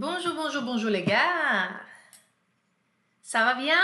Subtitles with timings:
[0.00, 1.80] Bonjour, bonjour, bonjour les gars!
[3.20, 3.82] Ça va bien?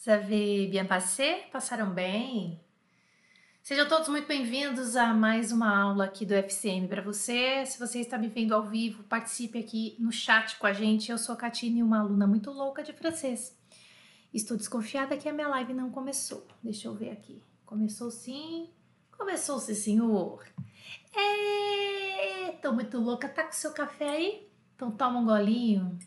[0.00, 1.44] Vous avez bien passé?
[1.52, 2.58] Passaram bem?
[3.62, 7.64] Sejam todos muito bem-vindos a mais uma aula aqui do FCM para você.
[7.66, 11.12] Se você está me vendo ao vivo, participe aqui no chat com a gente.
[11.12, 13.56] Eu sou a Catine, uma aluna muito louca de francês.
[14.34, 16.48] Estou desconfiada que a minha live não começou.
[16.60, 17.40] Deixa eu ver aqui.
[17.64, 18.68] Começou sim.
[19.16, 20.44] Começou sim, senhor.
[22.60, 23.28] Tô muito louca.
[23.28, 24.47] Tá com seu café aí?
[24.78, 25.98] Então toma um golinho,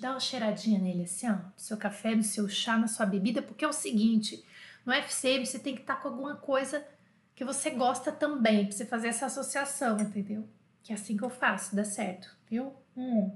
[0.00, 3.40] dá uma cheiradinha nele assim, ó, no seu café, no seu chá, na sua bebida,
[3.40, 4.44] porque é o seguinte,
[4.84, 6.86] no FCM você tem que estar tá com alguma coisa
[7.34, 10.46] que você gosta também, pra você fazer essa associação, entendeu?
[10.82, 12.74] Que é assim que eu faço, dá certo, viu?
[12.94, 13.32] Hum.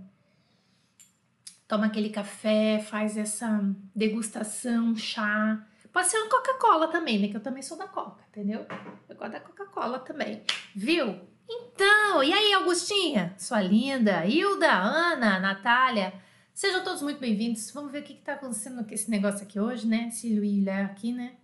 [1.67, 3.65] Toma aquele café, faz essa
[3.95, 5.67] degustação, chá.
[5.91, 7.29] Pode ser uma Coca-Cola também, né?
[7.29, 8.67] Que eu também sou da Coca, entendeu?
[9.09, 10.43] Eu gosto da Coca-Cola também,
[10.77, 11.32] viu?
[11.49, 13.35] Então, e aí, Augustinha?
[13.39, 16.13] Sua linda, Hilda, Ana, Natália,
[16.53, 17.71] sejam todos muito bem-vindos.
[17.71, 20.09] Vamos ver o que está acontecendo com esse negócio aqui hoje, né?
[20.09, 21.35] Esse Louis aqui, né?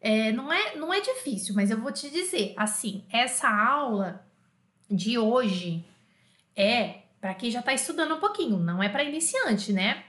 [0.00, 4.26] É, não, é, não é difícil, mas eu vou te dizer, assim, essa aula
[4.90, 5.84] de hoje
[6.56, 10.04] é para quem já está estudando um pouquinho, não é para iniciante, né?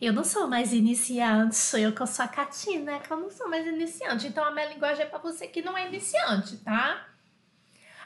[0.00, 3.48] Eu não sou mais iniciante, eu que eu sou a Catina, que eu não sou
[3.48, 4.28] mais iniciante.
[4.28, 7.04] Então a minha linguagem é para você que não é iniciante, tá?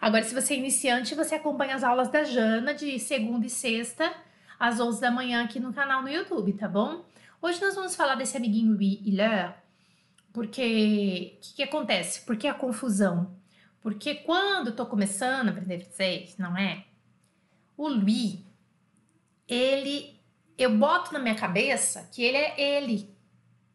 [0.01, 4.11] Agora, se você é iniciante, você acompanha as aulas da Jana de segunda e sexta,
[4.59, 7.05] às 11 da manhã, aqui no canal no YouTube, tá bom?
[7.43, 9.55] Hoje nós vamos falar desse amiguinho Louis e Leur,
[10.33, 12.23] porque o que, que, acontece?
[12.23, 13.37] Por que a confusão?
[13.83, 16.87] Porque quando eu tô começando a aprender francês, não é?
[17.77, 18.39] O Louis,
[19.47, 20.19] ele,
[20.57, 23.15] eu boto na minha cabeça que ele é ele,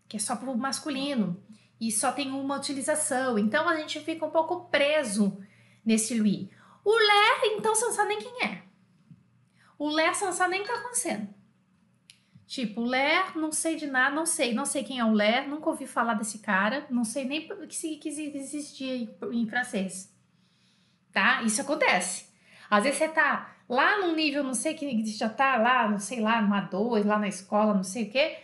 [0.07, 1.39] que é só pro masculino
[1.79, 3.37] e só tem uma utilização.
[3.37, 5.37] Então a gente fica um pouco preso
[5.85, 6.49] nesse Louis.
[6.83, 8.63] O Lé, então, você não sabe nem quem é.
[9.77, 11.27] O Lé, você não sabe nem o que tá acontecendo.
[12.47, 15.45] Tipo, o Lé, não sei de nada, não sei, não sei quem é o Lé,
[15.45, 20.13] nunca ouvi falar desse cara, não sei nem que, que existia em francês.
[21.11, 21.41] Tá?
[21.43, 22.27] Isso acontece.
[22.69, 26.19] Às vezes você tá lá num nível, não sei que já tá lá, não sei
[26.19, 28.37] lá, numa 2, lá na escola, não sei o quê.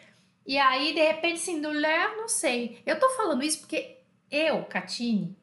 [0.47, 2.81] E aí, de repente, assim, do Lé, não sei.
[2.85, 3.99] Eu tô falando isso porque
[4.31, 5.37] eu, Catine,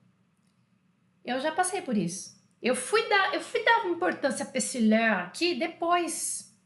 [1.28, 2.37] eu já passei por isso.
[2.61, 6.56] Eu fui dar, eu fui dar importância para esse Léo aqui depois.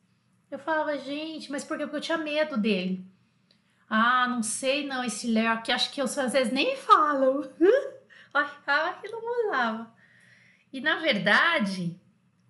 [0.50, 1.84] Eu falava, gente, mas por quê?
[1.84, 3.04] Porque eu tinha medo dele.
[3.90, 7.50] Ah, não sei não, esse Léo aqui, acho que eu às vezes nem falo.
[8.32, 9.92] ai, ai, que não usava.
[10.72, 12.00] E na verdade,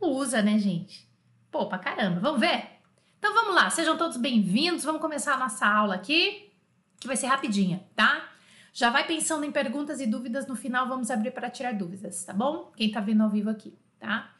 [0.01, 1.09] usa, né, gente?
[1.51, 2.21] Pô, pra caramba.
[2.21, 2.79] Vamos ver?
[3.19, 4.85] Então vamos lá, sejam todos bem-vindos.
[4.85, 6.53] Vamos começar a nossa aula aqui,
[7.01, 8.32] que vai ser rapidinha, tá?
[8.73, 12.33] Já vai pensando em perguntas e dúvidas, no final vamos abrir para tirar dúvidas, tá
[12.33, 12.73] bom?
[12.75, 14.35] Quem tá vendo ao vivo aqui, tá?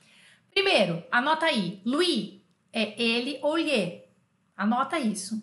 [0.51, 1.83] Primeiro, anota aí.
[1.85, 2.41] Louis
[2.73, 4.05] é ele ou lhe.
[4.57, 5.43] Anota isso.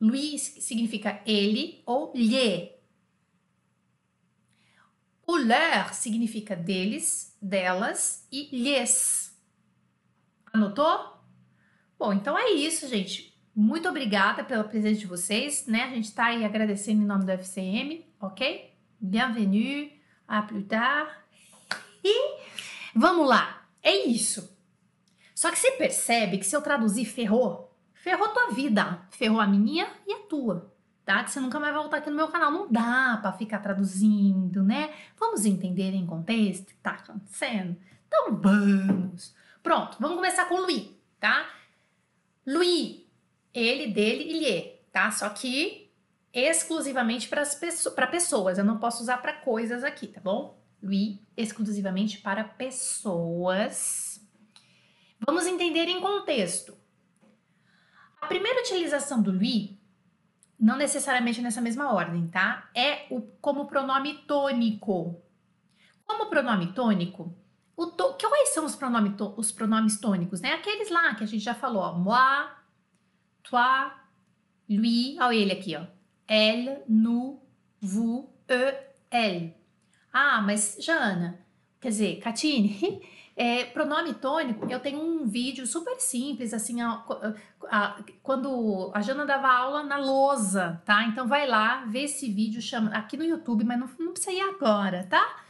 [0.00, 2.72] Louis significa ele ou lhe.
[5.24, 9.40] O leur significa deles, delas e lhes.
[10.52, 11.18] Anotou?
[11.96, 13.31] Bom, então é isso, gente.
[13.54, 15.84] Muito obrigada pela presença de vocês, né?
[15.84, 18.72] A gente está aí agradecendo em nome do FCM, ok?
[18.98, 19.92] Bienvenue,
[20.26, 21.10] à plus tard.
[22.02, 22.38] E
[22.94, 24.56] vamos lá, é isso.
[25.34, 29.86] Só que você percebe que se eu traduzir ferrou, ferrou tua vida, ferrou a minha
[30.06, 30.72] e a tua,
[31.04, 31.22] tá?
[31.22, 32.50] Que você nunca mais vai voltar aqui no meu canal.
[32.50, 34.94] Não dá para ficar traduzindo, né?
[35.20, 37.76] Vamos entender em contexto o que tá acontecendo?
[38.08, 39.34] Então vamos.
[39.62, 40.88] Pronto, vamos começar com o Louis,
[41.20, 41.46] tá?
[42.46, 43.01] Louis
[43.54, 45.10] ele, dele e lhe, tá?
[45.10, 45.90] Só que
[46.32, 48.58] exclusivamente para pessoas, pessoas.
[48.58, 50.60] Eu não posso usar para coisas aqui, tá bom?
[50.82, 54.20] Lui exclusivamente para pessoas.
[55.24, 56.76] Vamos entender em contexto.
[58.20, 59.78] A primeira utilização do lui,
[60.58, 62.70] não necessariamente nessa mesma ordem, tá?
[62.74, 65.20] É o, como pronome tônico.
[66.04, 67.34] Como pronome tônico,
[67.76, 70.52] o to, quais são os, pronome, os pronomes tônicos, né?
[70.52, 72.48] Aqueles lá que a gente já falou, ó, moi,
[73.52, 73.92] toi,
[74.66, 75.82] lui, olha ele aqui, ó.
[76.26, 77.38] Elle, nous,
[77.82, 78.72] vous, eux,
[79.10, 79.52] elle.
[80.10, 81.38] Ah, mas Jana,
[81.78, 83.02] quer dizer, Catine,
[83.36, 87.04] é, pronome tônico, eu tenho um vídeo super simples, assim, a,
[87.70, 91.04] a, quando a Jana dava aula na lousa, tá?
[91.04, 94.40] Então vai lá, vê esse vídeo, chama, aqui no YouTube, mas não, não precisa ir
[94.40, 95.41] agora, tá?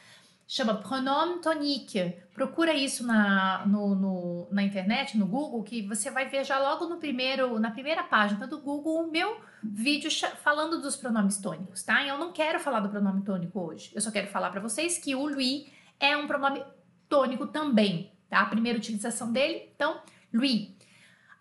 [0.53, 2.15] Chama Pronome Tonique.
[2.35, 6.87] Procura isso na, no, no, na internet, no Google, que você vai ver já logo
[6.87, 10.11] no primeiro, na primeira página do Google o meu vídeo
[10.43, 12.07] falando dos pronomes tônicos, tá?
[12.07, 13.91] Eu não quero falar do pronome tônico hoje.
[13.95, 16.63] Eu só quero falar para vocês que o lui é um pronome
[17.09, 18.41] tônico também, tá?
[18.41, 20.77] A primeira utilização dele, então, lui.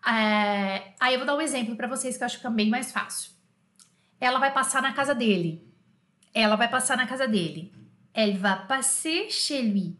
[0.06, 2.70] É, aí eu vou dar um exemplo para vocês que eu acho que fica bem
[2.70, 3.30] mais fácil.
[4.18, 5.70] Ela vai passar na casa dele.
[6.32, 7.81] Ela vai passar na casa dele.
[8.14, 9.96] Elle va passer chez lui.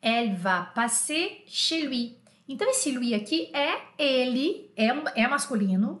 [0.00, 2.18] Elle va passer chez lui.
[2.48, 6.00] Então, esse lui aqui é ele, é, é masculino,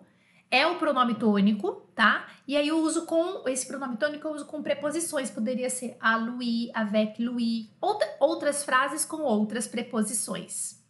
[0.50, 2.26] é o pronome tônico, tá?
[2.46, 5.30] E aí eu uso com esse pronome tônico, eu uso com preposições.
[5.30, 10.82] Poderia ser a lui, avec lui, outra, outras frases com outras preposições,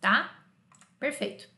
[0.00, 0.44] tá?
[1.00, 1.48] Perfeito.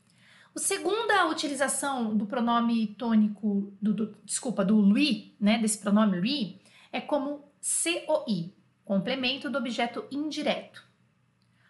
[0.55, 6.61] A segunda utilização do pronome tônico, do, do, desculpa, do lui, né, desse pronome lui,
[6.91, 8.53] é como COI,
[8.83, 10.83] complemento do objeto indireto.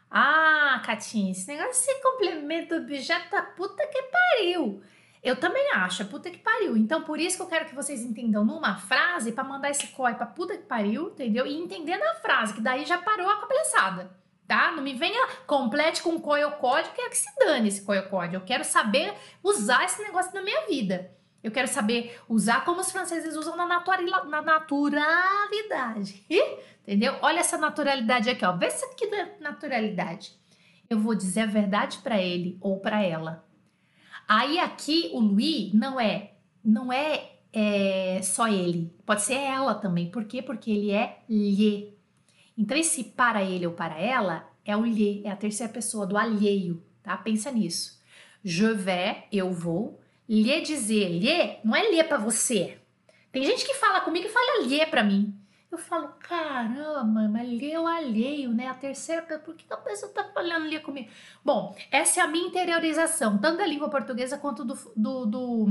[0.09, 4.81] Ah, Catinha, esse negócio de complemento do objeto da puta que pariu.
[5.23, 6.75] Eu também acho, é puta que pariu.
[6.75, 10.15] Então, por isso que eu quero que vocês entendam numa frase para mandar esse coi
[10.15, 11.45] pra puta que pariu, entendeu?
[11.45, 14.21] E entender na frase, que daí já parou a palhaçada
[14.51, 14.69] tá?
[14.73, 18.35] Não me venha complete com coiocode, eu quero que se dane esse coiocode.
[18.35, 21.09] Eu quero saber usar esse negócio na minha vida.
[21.43, 26.23] Eu quero saber usar como os franceses usam na, na naturalidade.
[26.83, 27.15] Entendeu?
[27.21, 28.55] Olha essa naturalidade aqui, ó.
[28.55, 30.33] Vê isso aqui da naturalidade.
[30.89, 33.45] Eu vou dizer a verdade para ele ou para ela.
[34.27, 36.33] Aí aqui o Louis não é,
[36.63, 38.93] não é, é, só ele.
[39.05, 40.09] Pode ser ela também.
[40.11, 40.41] Por quê?
[40.41, 41.93] Porque ele é lhe.
[42.57, 46.17] Então, esse para ele ou para ela é o lhe, é a terceira pessoa do
[46.17, 47.17] alheio, tá?
[47.17, 47.99] Pensa nisso.
[48.43, 49.99] Je vais, eu vou.
[50.31, 52.77] Lhe dizer, lhe não é lhe para você.
[53.33, 55.37] Tem gente que fala comigo e fala lhe para mim.
[55.69, 58.67] Eu falo, caramba, mas lhe o alheio, né?
[58.67, 61.09] A terceira, por que a pessoa tá falando lhe comigo?
[61.43, 65.65] Bom, essa é a minha interiorização, tanto da língua portuguesa quanto do, do, do,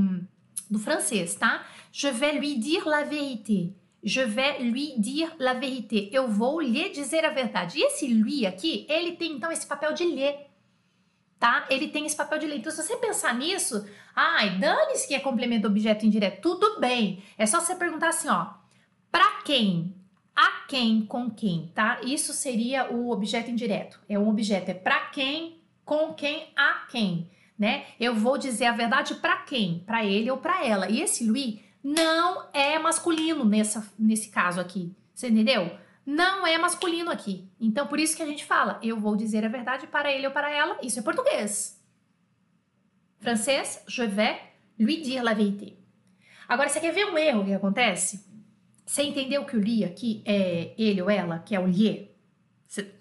[0.69, 1.65] do francês, tá?
[1.91, 3.73] Je vais lui dire la vérité.
[4.03, 6.07] Je vais lui dire la vérité.
[6.11, 7.79] Eu vou lhe dizer a verdade.
[7.79, 10.35] E esse lui aqui, ele tem então esse papel de lhe,
[11.41, 11.65] tá?
[11.71, 12.57] Ele tem esse papel de lhe.
[12.57, 13.83] Então, se você pensar nisso,
[14.15, 16.39] ai, dane-se que é complemento objeto indireto.
[16.39, 17.23] Tudo bem.
[17.35, 18.49] É só você perguntar assim, ó.
[19.11, 19.95] Para quem?
[20.35, 21.03] A quem?
[21.03, 21.99] Com quem, tá?
[22.03, 23.99] Isso seria o objeto indireto.
[24.07, 27.27] É um objeto, é para quem, com quem, a quem,
[27.57, 27.85] né?
[27.99, 29.79] Eu vou dizer a verdade para quem?
[29.79, 30.91] Para ele ou para ela.
[30.91, 34.93] E esse lui não é masculino nessa, nesse caso aqui.
[35.15, 35.71] Você entendeu?
[36.05, 37.47] Não é masculino aqui.
[37.59, 40.33] Então, por isso que a gente fala, eu vou dizer a verdade para ele ou
[40.33, 40.77] para ela.
[40.81, 41.79] Isso é português.
[43.19, 44.39] Francês, je vais
[44.79, 45.73] lui dire la vérité.
[46.47, 48.25] Agora, você quer ver um erro que acontece?
[48.85, 52.11] Você entendeu que o li aqui é ele ou ela, que é o lhe?
[52.67, 52.93] Você,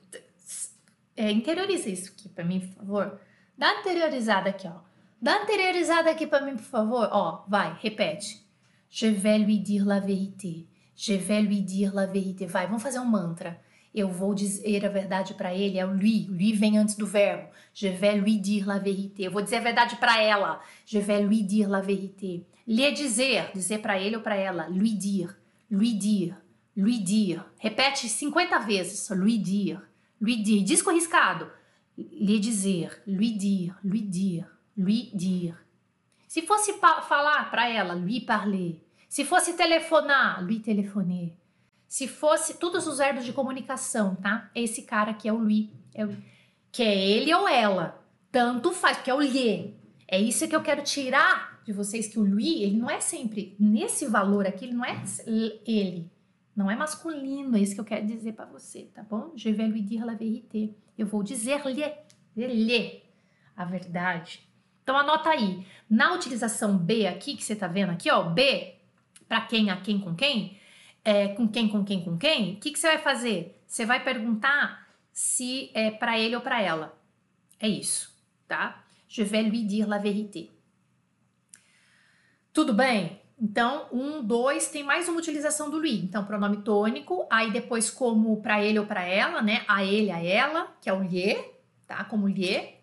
[1.17, 3.21] é, interioriza isso aqui para mim, por favor.
[3.57, 4.81] Dá anteriorizada aqui, ó.
[5.21, 7.09] Dá anteriorizada aqui para mim, por favor.
[7.11, 8.47] Ó, vai, repete.
[8.89, 10.67] Je vais lui dire la vérité.
[11.03, 12.45] Je vais lui dire la vérité.
[12.45, 13.59] Vai, vamos fazer um mantra.
[13.95, 15.79] Eu vou dizer a verdade para ele.
[15.79, 16.27] É o lui.
[16.29, 17.49] Lui vem antes do verbo.
[17.73, 19.23] Je vais lui dire la vérité.
[19.23, 20.61] Eu vou dizer a verdade para ela.
[20.85, 22.45] Je vais lui dire la vérité.
[22.69, 24.69] Lhe dizer, dizer para ele ou para ela.
[24.69, 25.35] Lui dire,
[25.71, 26.37] lui dire,
[26.77, 27.47] lui dire.
[27.59, 29.11] Repete 50 vezes.
[29.11, 29.81] Lui dire,
[30.21, 30.63] lui dire.
[30.63, 31.47] Disco arriscado.
[31.97, 34.45] Lhe dizer, lui dire, lui dire,
[34.77, 35.55] lui dire.
[36.29, 36.73] Se fosse
[37.09, 38.83] falar para ela, lui parler.
[39.11, 41.33] Se fosse telefonar, lui telefoner.
[41.89, 44.49] Se fosse todos os verbos de comunicação, tá?
[44.55, 46.17] Esse cara que é o lui, é o,
[46.71, 48.01] que é ele ou ela.
[48.31, 49.75] Tanto faz, porque é o lhe.
[50.07, 53.57] É isso que eu quero tirar de vocês que o lui, ele não é sempre
[53.59, 56.09] nesse valor aqui, ele não é ele.
[56.55, 59.33] Não é masculino, é isso que eu quero dizer para você, tá bom?
[59.35, 60.71] Je vais lui dire la vérité.
[60.97, 61.85] Eu vou dizer-lhe,
[62.37, 63.03] lhe
[63.57, 64.49] a verdade.
[64.85, 65.67] Então anota aí.
[65.89, 68.79] Na utilização B aqui, que você tá vendo aqui, ó, B,
[69.31, 70.59] para quem, a quem, com quem,
[71.05, 73.63] é, com quem, com quem, com quem, o que, que você vai fazer?
[73.65, 76.99] Você vai perguntar se é para ele ou para ela.
[77.61, 78.13] É isso,
[78.49, 78.83] tá?
[79.07, 80.49] Je vais lui dire la vérité.
[82.53, 83.21] Tudo bem?
[83.41, 86.01] Então, um, dois, tem mais uma utilização do lui.
[86.01, 89.65] Então, pronome tônico, aí depois como para ele ou para ela, né?
[89.69, 91.37] A ele, a ela, que é o lhe,
[91.87, 92.03] tá?
[92.03, 92.80] Como lhe.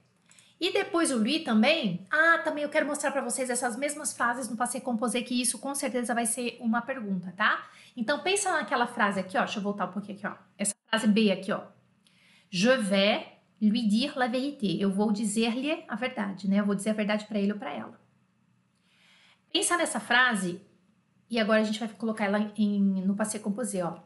[0.59, 2.05] E depois o lui também.
[2.09, 5.59] Ah, também eu quero mostrar para vocês essas mesmas frases no passé composé, que isso
[5.59, 7.69] com certeza vai ser uma pergunta, tá?
[7.95, 9.41] Então pensa naquela frase aqui, ó.
[9.41, 10.33] Deixa eu voltar um pouquinho aqui, ó.
[10.57, 11.61] Essa frase B aqui, ó.
[12.49, 13.27] Je vais
[13.61, 14.67] lui dire la vérité.
[14.79, 16.59] Eu vou dizer-lhe a verdade, né?
[16.59, 17.99] Eu vou dizer a verdade para ele ou para ela.
[19.53, 20.61] Pensa nessa frase
[21.29, 23.99] e agora a gente vai colocar ela em, no passé composé, ó.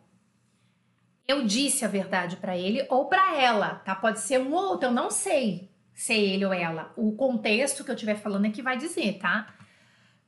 [1.25, 3.95] Eu disse a verdade para ele ou para ela, tá?
[3.95, 5.70] Pode ser um ou outro, eu não sei
[6.01, 6.91] se é ele ou ela.
[6.97, 9.53] O contexto que eu estiver falando é que vai dizer, tá?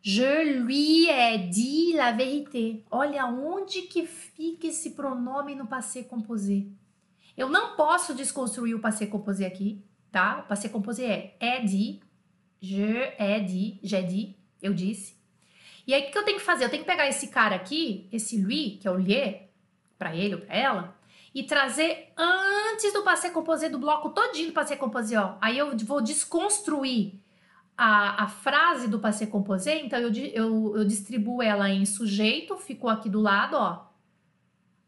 [0.04, 2.84] Je lui ai dit la vérité.
[2.92, 6.68] Olha onde que fica esse pronome no passé composé.
[7.36, 10.42] Eu não posso desconstruir o passé composé aqui, tá?
[10.46, 12.02] O passé composé é é dit,
[12.62, 15.18] Je ai dit, j'ai dit, eu disse.
[15.88, 16.66] E aí, o que eu tenho que fazer?
[16.66, 19.42] Eu tenho que pegar esse cara aqui, esse lui, que é o lhe,
[19.98, 20.96] para ele ou para ela,
[21.34, 25.36] e trazer antes do passé composé do bloco todinho do passé composé, ó.
[25.42, 27.20] Aí eu vou desconstruir
[27.76, 32.90] a, a frase do passé composé, então eu, eu, eu distribuo ela em sujeito, ficou
[32.90, 33.88] aqui do lado, ó.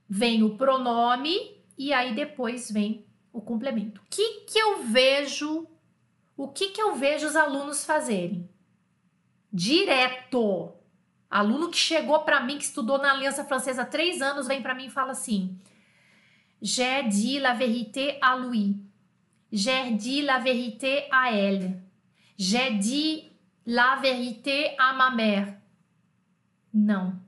[0.08, 1.36] Vem o pronome
[1.76, 4.02] e aí depois vem o complemento.
[4.02, 5.68] O que que eu vejo?
[6.38, 8.48] O que que eu vejo os alunos fazerem?
[9.52, 10.74] Direto.
[11.28, 14.76] Aluno que chegou para mim, que estudou na Aliança Francesa há três anos, vem para
[14.76, 15.60] mim e fala assim:
[16.66, 18.76] J'ai dit la vérité à Louis.
[19.52, 21.80] J'ai dit la vérité à elle.
[22.40, 23.30] J'ai dit
[23.68, 25.62] la vérité à ma mère.
[26.74, 27.22] Não,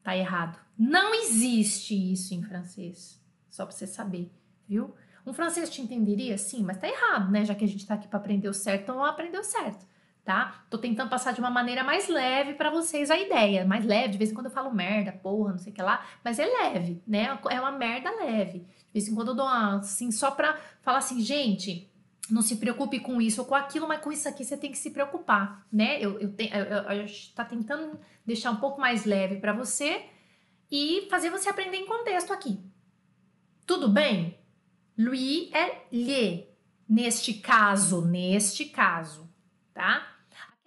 [0.00, 0.56] tá errado.
[0.78, 3.20] Não existe isso em francês.
[3.50, 4.30] Só para você saber,
[4.68, 4.94] viu?
[5.26, 6.38] Um francês te entenderia?
[6.38, 7.44] Sim, mas tá errado, né?
[7.44, 9.84] Já que a gente tá aqui para aprender o certo, então aprendeu certo,
[10.28, 10.62] tá?
[10.68, 13.64] Tô tentando passar de uma maneira mais leve para vocês a ideia.
[13.64, 16.06] Mais leve, de vez em quando eu falo merda, porra, não sei o que lá,
[16.22, 17.38] mas é leve, né?
[17.48, 18.58] É uma merda leve.
[18.58, 21.90] De vez em quando eu dou uma, assim, só pra falar assim, gente,
[22.30, 24.76] não se preocupe com isso ou com aquilo, mas com isso aqui você tem que
[24.76, 25.96] se preocupar, né?
[25.98, 30.04] Eu, eu, eu, eu, eu tá tentando deixar um pouco mais leve para você
[30.70, 32.60] e fazer você aprender em contexto aqui.
[33.64, 34.38] Tudo bem?
[34.94, 36.46] Lui é lhe,
[36.86, 39.26] neste caso, neste caso,
[39.72, 40.17] tá?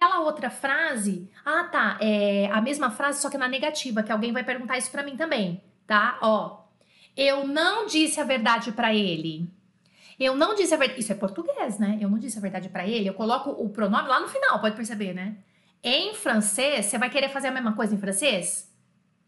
[0.02, 4.32] Aquela outra frase, ah tá, é a mesma frase, só que na negativa, que alguém
[4.32, 6.18] vai perguntar isso para mim também, tá?
[6.20, 6.64] Ó,
[7.16, 9.48] eu não disse a verdade para ele.
[10.18, 10.98] Eu não disse a verdade.
[10.98, 11.98] Isso é português, né?
[12.00, 13.08] Eu não disse a verdade para ele.
[13.08, 15.36] Eu coloco o pronome lá no final, pode perceber, né?
[15.84, 18.68] Em francês, você vai querer fazer a mesma coisa em francês?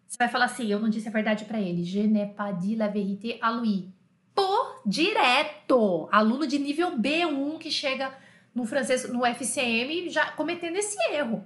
[0.08, 1.84] Você vai falar assim: eu não disse a verdade para ele.
[1.84, 3.92] Je n'ai pas dit la vérité à lui.
[4.34, 6.08] Por direto.
[6.10, 8.12] Aluno de nível B1 que chega
[8.54, 11.44] no francês, no FCM, já cometendo esse erro.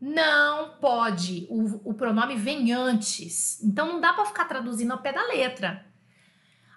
[0.00, 1.46] Não pode.
[1.50, 3.62] O, o pronome vem antes.
[3.62, 5.84] Então não dá para ficar traduzindo ao pé da letra.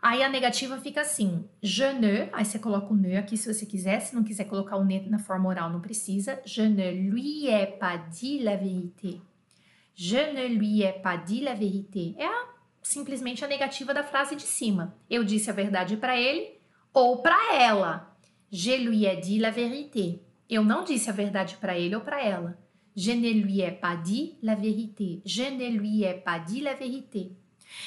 [0.01, 3.65] Aí a negativa fica assim: je ne, aí você coloca o ne aqui se você
[3.65, 6.41] quiser, se não quiser colocar o ne na forma oral, não precisa.
[6.43, 9.21] Je ne lui ai pas dit la vérité.
[9.93, 12.15] Je ne lui ai pas dit la vérité.
[12.17, 12.45] É a,
[12.81, 14.95] simplesmente a negativa da frase de cima.
[15.07, 16.59] Eu disse a verdade para ele
[16.91, 18.10] ou para ela.
[18.51, 20.19] Je lui ai dit la vérité.
[20.49, 22.57] Eu não disse a verdade para ele ou para ela.
[22.93, 25.21] Je ne lui ai pas dit la vérité.
[25.25, 27.31] Je ne lui ai pas dit la vérité.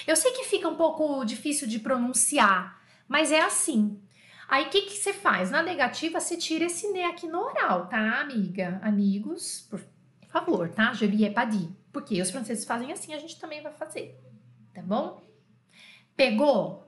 [0.07, 4.01] Eu sei que fica um pouco difícil de pronunciar, mas é assim.
[4.49, 5.51] Aí o que, que você faz?
[5.51, 8.81] Na negativa, você tira esse né aqui no oral, tá, amiga?
[8.83, 9.81] Amigos, por
[10.29, 10.95] favor, tá?
[10.95, 11.69] Je lui ai pas dit.
[11.93, 14.19] Porque os franceses fazem assim, a gente também vai fazer,
[14.73, 15.23] tá bom?
[16.17, 16.84] Pegou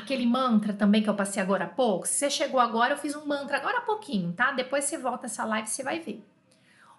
[0.00, 2.06] aquele mantra também que eu passei agora há pouco?
[2.06, 4.52] Se você chegou agora, eu fiz um mantra agora há pouquinho, tá?
[4.52, 6.24] Depois você volta essa live, você vai ver.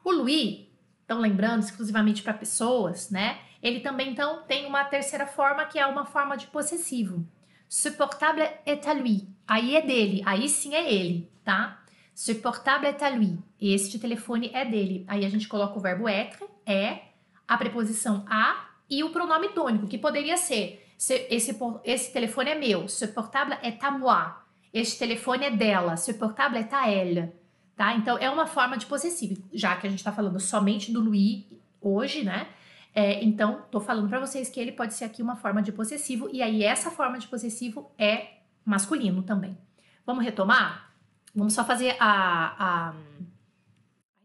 [0.03, 0.67] O Louis,
[1.01, 3.39] estão lembrando exclusivamente para pessoas, né?
[3.61, 7.25] Ele também, então, tem uma terceira forma, que é uma forma de possessivo.
[7.67, 9.27] Ce portable est à lui.
[9.47, 11.83] Aí é dele, aí sim é ele, tá?
[12.13, 13.37] Ce portable est à lui.
[13.59, 15.05] Este telefone é dele.
[15.07, 17.01] Aí a gente coloca o verbo être, é,
[17.47, 20.90] a preposição a e o pronome tônico, que poderia ser
[21.29, 24.37] esse, esse telefone é meu, ce portable est à moi.
[24.71, 27.33] Este telefone é dela, ce portable est à elle.
[27.75, 27.95] Tá?
[27.95, 31.45] Então é uma forma de possessivo, já que a gente está falando somente do Louis
[31.81, 32.47] hoje, né?
[32.93, 36.29] É, então, tô falando para vocês que ele pode ser aqui uma forma de possessivo,
[36.31, 39.57] e aí essa forma de possessivo é masculino também.
[40.05, 40.93] Vamos retomar?
[41.33, 42.93] Vamos só fazer a, a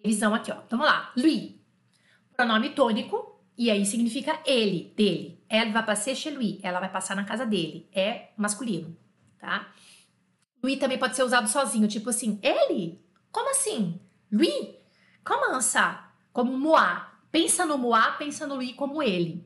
[0.02, 0.56] revisão aqui, ó.
[0.66, 1.12] Então, vamos lá.
[1.16, 1.60] Lui,
[2.36, 5.40] pronome tônico, e aí significa ele, dele.
[5.48, 7.88] Ela vai passar chez lui, ela vai passar na casa dele.
[7.92, 8.96] É masculino,
[9.38, 9.72] tá?
[10.62, 13.00] Lui também pode ser usado sozinho, tipo assim, ele?
[13.30, 14.00] Como assim?
[14.30, 14.76] Lui?
[15.24, 16.12] Como ça?
[16.32, 19.44] Como moi, Pensa no Moá, pensa no Lui como ele.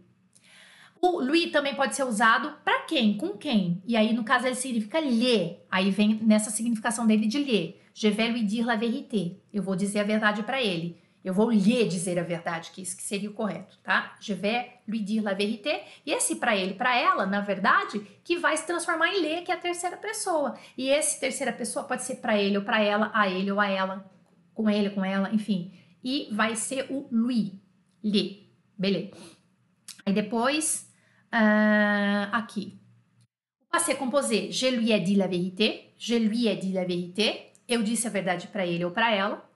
[1.00, 3.16] O Lui também pode ser usado para quem?
[3.16, 3.82] Com quem?
[3.84, 5.58] E aí, no caso, ele significa lhe.
[5.68, 7.80] Aí vem nessa significação dele de lhe.
[7.92, 9.38] Je vais lui dire la vérité.
[9.52, 10.99] Eu vou dizer a verdade para ele.
[11.22, 14.16] Eu vou lhe dizer a verdade, que isso que seria o correto, tá?
[14.20, 15.84] Je vais lui dire la vérité.
[16.06, 19.52] E esse para ele, para ela, na verdade, que vai se transformar em lhe, que
[19.52, 20.56] é a terceira pessoa.
[20.78, 23.68] E esse terceira pessoa pode ser para ele ou para ela, a ele ou a
[23.68, 24.10] ela,
[24.54, 25.72] com ele, com ela, enfim.
[26.02, 27.60] E vai ser o lui,
[28.02, 28.50] lhe.
[28.78, 29.10] Beleza.
[30.06, 30.90] Aí depois,
[31.34, 32.80] uh, aqui.
[33.60, 35.92] O passé composé, je lui ai dit la vérité.
[35.98, 37.52] Je lui ai dit la vérité.
[37.68, 39.49] Eu disse a verdade para ele ou para ela.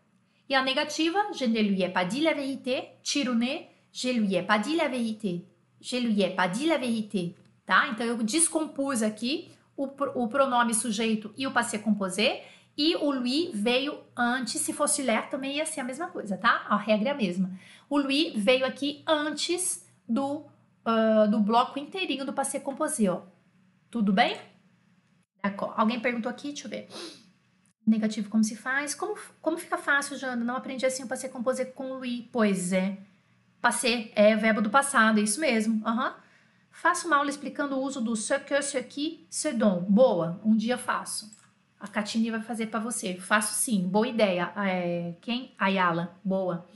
[0.49, 2.99] E a negativa, je ne lui ai pas dit la vérité.
[3.03, 5.45] Tiro o ne, je lui ai pas dit la vérité.
[5.81, 7.35] Je lui ai pas dit la vérité.
[7.65, 7.89] Tá?
[7.89, 9.85] Então eu descompus aqui o,
[10.15, 12.43] o pronome sujeito e o passé composé
[12.77, 16.67] E o Louis veio antes, se fosse ler também ia ser a mesma coisa, tá?
[16.69, 17.51] A regra é a mesma.
[17.89, 23.23] O Louis veio aqui antes do, uh, do bloco inteirinho do passé composé, ó.
[23.91, 24.37] Tudo bem?
[25.77, 26.89] Alguém perguntou aqui, deixa eu ver.
[27.87, 28.95] Negativo, como se faz?
[28.95, 30.45] Como, como fica fácil, Jana?
[30.45, 32.25] Não aprendi assim o passé composé com Louis.
[32.33, 32.99] Pois é.
[33.61, 35.87] Passé é verbo do passado, é isso mesmo.
[35.87, 36.13] Uhum.
[36.71, 39.83] Faço uma aula explicando o uso do ce que, ce qui, ce dont.
[39.83, 41.35] Boa, um dia faço.
[41.79, 43.15] A Catine vai fazer para você.
[43.17, 44.53] Faço sim, boa ideia.
[44.57, 45.55] É, quem?
[45.59, 46.67] Ayala, boa.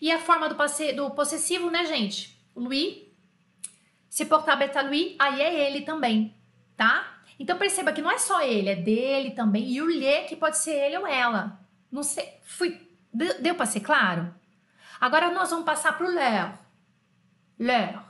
[0.00, 2.38] E a forma do, passe, do possessivo, né, gente?
[2.54, 3.06] Louis,
[4.08, 6.34] se portar à Louis, aí é ele também,
[6.76, 7.15] tá?
[7.38, 9.68] Então perceba que não é só ele, é dele também.
[9.68, 11.60] E o lhe, que pode ser ele ou ela.
[11.90, 12.80] Não sei, fui,
[13.12, 14.34] deu, deu para ser claro?
[15.00, 16.58] Agora nós vamos passar para o leur.
[17.58, 18.04] Leur.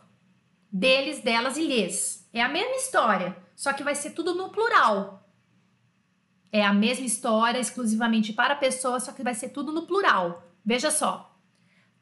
[0.71, 2.29] Deles, delas e lhes.
[2.33, 5.27] É a mesma história, só que vai ser tudo no plural.
[6.53, 10.43] É a mesma história exclusivamente para a pessoa, só que vai ser tudo no plural.
[10.65, 11.37] Veja só.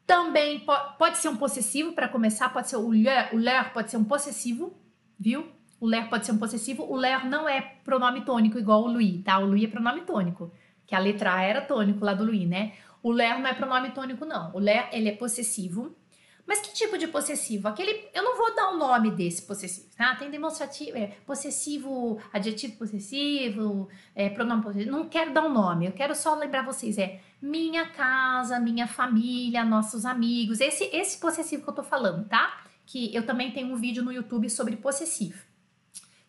[0.05, 3.89] Também po pode ser um possessivo para começar, pode ser o leur, o leur pode
[3.89, 4.77] ser um possessivo,
[5.19, 5.51] viu?
[5.85, 6.83] O leur pode ser um possessivo.
[6.83, 9.37] O leur não é pronome tônico igual o Louis, tá?
[9.37, 10.51] O Louis é pronome tônico,
[10.87, 12.73] que a letra A era tônico lá do Louis, né?
[13.03, 14.51] O ler não é pronome tônico, não.
[14.55, 15.95] O ler, ele é possessivo.
[16.43, 17.67] Mas que tipo de possessivo?
[17.67, 20.15] Aquele, eu não vou dar o nome desse possessivo, tá?
[20.15, 24.91] Tem demonstrativo, é, possessivo, adjetivo possessivo, é, pronome possessivo.
[24.91, 29.63] Não quero dar um nome, eu quero só lembrar vocês, é minha casa, minha família,
[29.63, 30.59] nossos amigos.
[30.59, 32.63] Esse, esse possessivo que eu tô falando, tá?
[32.87, 35.43] Que eu também tenho um vídeo no YouTube sobre possessivo.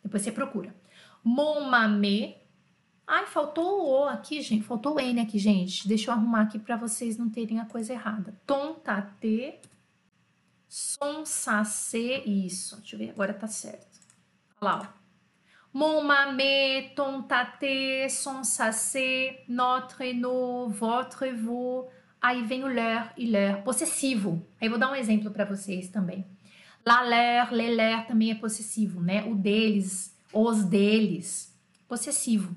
[0.07, 0.73] Depois você procura.
[1.25, 2.37] Mon mamé,
[3.05, 4.65] Ai, faltou o O aqui, gente.
[4.65, 5.87] Faltou o N aqui, gente.
[5.87, 8.35] Deixa eu arrumar aqui para vocês não terem a coisa errada.
[8.47, 9.61] Tom, tate,
[10.69, 12.23] som, sacê.
[12.25, 12.77] Isso.
[12.77, 14.01] Deixa eu ver, agora tá certo.
[14.61, 15.07] Olha lá, ó.
[15.73, 21.87] Mon mamé, ton tate, son sacê, notre, no, votre, vos.
[22.21, 24.45] Aí vem o leur e leur, possessivo.
[24.61, 26.25] Aí vou dar um exemplo para vocês também.
[26.87, 29.25] La leur, le leur também é possessivo, né?
[29.25, 31.53] O deles, os deles,
[31.89, 32.55] possessivo.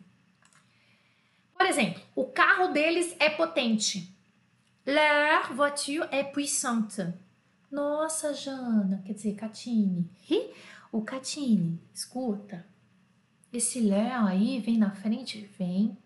[1.57, 4.15] Por exemplo, o carro deles é potente.
[4.85, 7.01] Leur voiture est puissante.
[7.71, 10.07] Nossa, Jana, quer dizer, Catine.
[10.91, 12.65] O Catine, escuta.
[13.51, 15.41] Esse leur aí vem na frente?
[15.57, 15.97] Vem.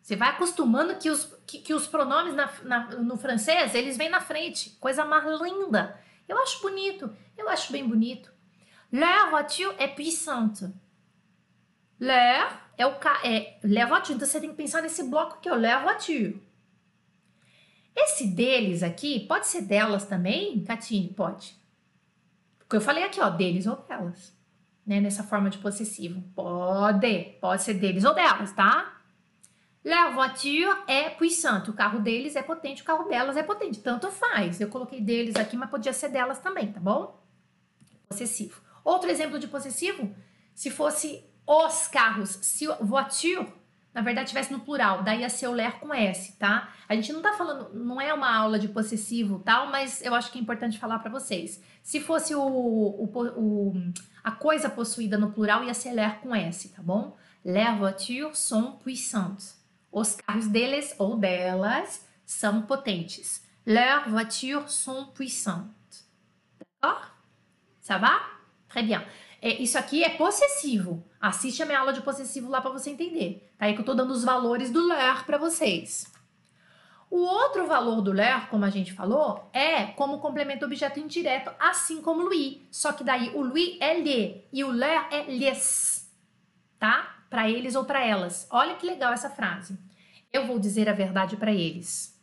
[0.00, 4.08] Você vai acostumando que os, que, que os pronomes na, na, no francês, eles vêm
[4.08, 4.70] na frente.
[4.80, 6.00] Coisa mais linda.
[6.28, 7.10] Eu acho bonito.
[7.36, 8.30] Eu acho bem bonito.
[8.92, 10.66] Leur voiture est puissante.
[11.98, 14.14] Leur é o é la voiture.
[14.14, 16.40] Então você tem que pensar nesse bloco aqui, ó, la voiture.
[17.96, 21.08] Esse deles aqui, pode ser delas também, Catine?
[21.08, 21.56] Pode.
[22.58, 24.36] Porque eu falei aqui, ó, deles ou delas.
[24.86, 26.22] Né, nessa forma de possessivo.
[26.34, 28.97] Pode, pode ser deles ou delas, tá?
[29.88, 31.70] La voiture é puissante.
[31.70, 33.80] O carro deles é potente, o carro delas é potente.
[33.80, 34.60] Tanto faz.
[34.60, 37.18] Eu coloquei deles aqui, mas podia ser delas também, tá bom?
[38.06, 38.60] Possessivo.
[38.84, 40.14] Outro exemplo de possessivo,
[40.54, 42.38] se fosse os carros.
[42.42, 43.50] Se voiture,
[43.94, 46.68] na verdade, tivesse no plural, daí ia ser o ler com S, tá?
[46.86, 50.30] A gente não tá falando, não é uma aula de possessivo tal, mas eu acho
[50.30, 51.62] que é importante falar para vocês.
[51.82, 56.68] Se fosse o, o, o, a coisa possuída no plural, ia ser ler com S,
[56.68, 57.16] tá bom?
[57.42, 59.57] Les voitures sont puissantes.
[59.90, 63.42] Os carros deles ou delas são potentes.
[63.66, 66.08] Leurs voitures sont puissantes.
[66.58, 67.10] D'accord?
[67.80, 68.20] Ça va?
[68.68, 69.04] Très bien.
[69.40, 71.04] É, isso aqui é possessivo.
[71.20, 73.52] Assiste a minha aula de possessivo lá para você entender.
[73.58, 76.12] Tá aí que eu tô dando os valores do ler para vocês.
[77.10, 82.02] O outro valor do ler, como a gente falou, é como complemento objeto indireto, assim
[82.02, 82.58] como Louis.
[82.70, 86.10] Só que daí o Louis é lhe e o ler é lhes,
[86.78, 87.17] tá?
[87.28, 88.46] Para eles ou para elas.
[88.50, 89.78] Olha que legal essa frase.
[90.32, 92.18] Eu vou dizer a verdade para eles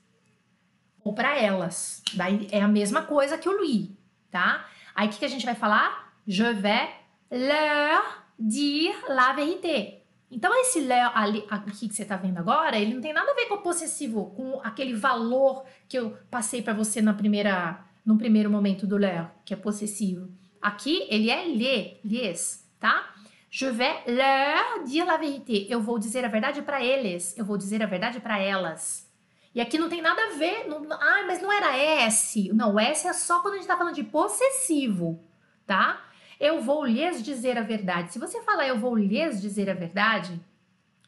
[1.05, 2.01] ou para elas.
[2.15, 3.91] Daí é a mesma coisa que o Louis,
[4.31, 4.65] tá?
[4.95, 6.11] Aí o que, que a gente vai falar?
[6.27, 6.89] Je vais
[7.31, 10.01] leur dire la vérité.
[10.31, 13.35] Então, esse leur ali, aqui que você está vendo agora, ele não tem nada a
[13.35, 18.17] ver com o possessivo, com aquele valor que eu passei para você na primeira, no
[18.17, 20.27] primeiro momento do leur, que é possessivo.
[20.59, 23.13] Aqui, ele é lhe, lhes, tá?
[23.57, 25.65] Je vais leur dire la vérité.
[25.69, 27.33] Eu vou dizer a verdade para eles.
[27.37, 29.09] Eu vou dizer a verdade para elas.
[29.53, 30.67] E aqui não tem nada a ver.
[30.67, 32.51] Não, ah, mas não era S.
[32.51, 35.23] Não, S é só quando a gente está falando de possessivo,
[35.65, 36.05] tá?
[36.37, 38.11] Eu vou lhes dizer a verdade.
[38.11, 40.37] Se você falar eu vou lhes dizer a verdade,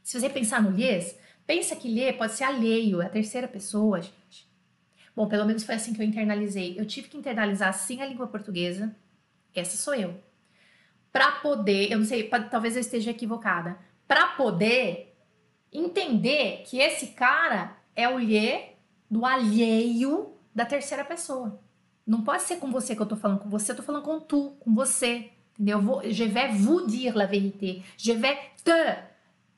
[0.02, 4.00] se você pensar no lhes, pensa que lhe pode ser alheio, é a terceira pessoa,
[4.00, 4.50] gente.
[5.14, 6.80] Bom, pelo menos foi assim que eu internalizei.
[6.80, 8.96] Eu tive que internalizar sim a língua portuguesa.
[9.54, 10.27] Essa sou eu.
[11.18, 13.76] Para poder, eu não sei, talvez eu esteja equivocada.
[14.08, 15.18] Para poder
[15.74, 18.76] entender que esse cara é o lhe
[19.10, 21.60] do alheio da terceira pessoa.
[22.06, 24.20] Não pode ser com você que eu tô falando, com você eu tô falando com
[24.20, 25.32] tu, com você.
[25.54, 25.82] Entendeu?
[25.82, 27.82] Vou, je vais vous dire la vérité.
[27.98, 28.98] Je vais te,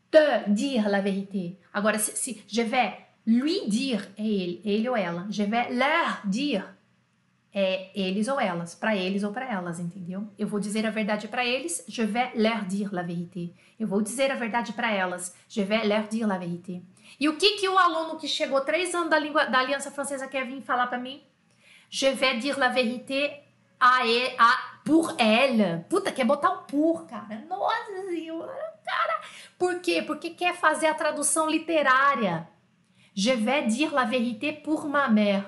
[0.10, 1.58] te dire la vérité.
[1.74, 5.28] Agora, se, se je vais lui dire, é ele, ele ou ela.
[5.30, 6.64] Je vais leur dire,
[7.54, 10.28] é eles ou elas, para eles ou para elas, entendeu?
[10.38, 13.50] Eu vou dizer a verdade para eles, je vais leur dire la vérité.
[13.80, 16.82] Eu vou dizer a verdade para elas, je vais leur dire la vérité.
[17.20, 20.28] E o que que o aluno que chegou três anos da língua da Aliança Francesa
[20.28, 21.22] quer vir falar para mim?
[21.90, 23.42] Je vais dire la vérité
[23.80, 25.86] à, elle, à pour elle.
[25.90, 27.44] Puta, quer botar o por, cara.
[27.50, 29.22] Nossa senhora, cara.
[29.58, 30.04] Por quê?
[30.04, 32.48] Porque quer fazer a tradução literária.
[33.16, 35.46] Je vais dire la vérité pour ma mère.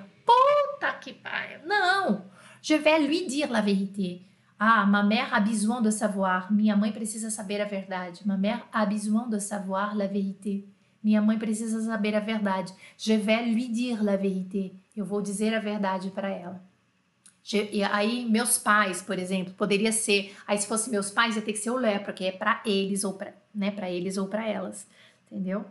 [0.73, 1.59] Puta que pariu.
[1.65, 2.23] Não.
[2.61, 4.21] Je vais lui dire la vérité.
[4.59, 6.51] Ah, ma mère a besoin de savoir.
[6.51, 8.21] Minha mãe precisa saber a verdade.
[8.25, 10.65] Ma mère a besoin de savoir la vérité.
[11.03, 12.71] Minha mãe precisa saber a verdade.
[12.97, 14.73] Je vais lui dire la vérité.
[14.95, 16.61] Eu vou dizer a verdade para ela.
[17.53, 20.35] E aí, meus pais, por exemplo, poderia ser.
[20.45, 23.03] Aí, se fosse meus pais, ia ter que ser o lé, porque é para eles
[23.03, 24.87] ou para né, eles ou para elas.
[25.25, 25.65] Entendeu?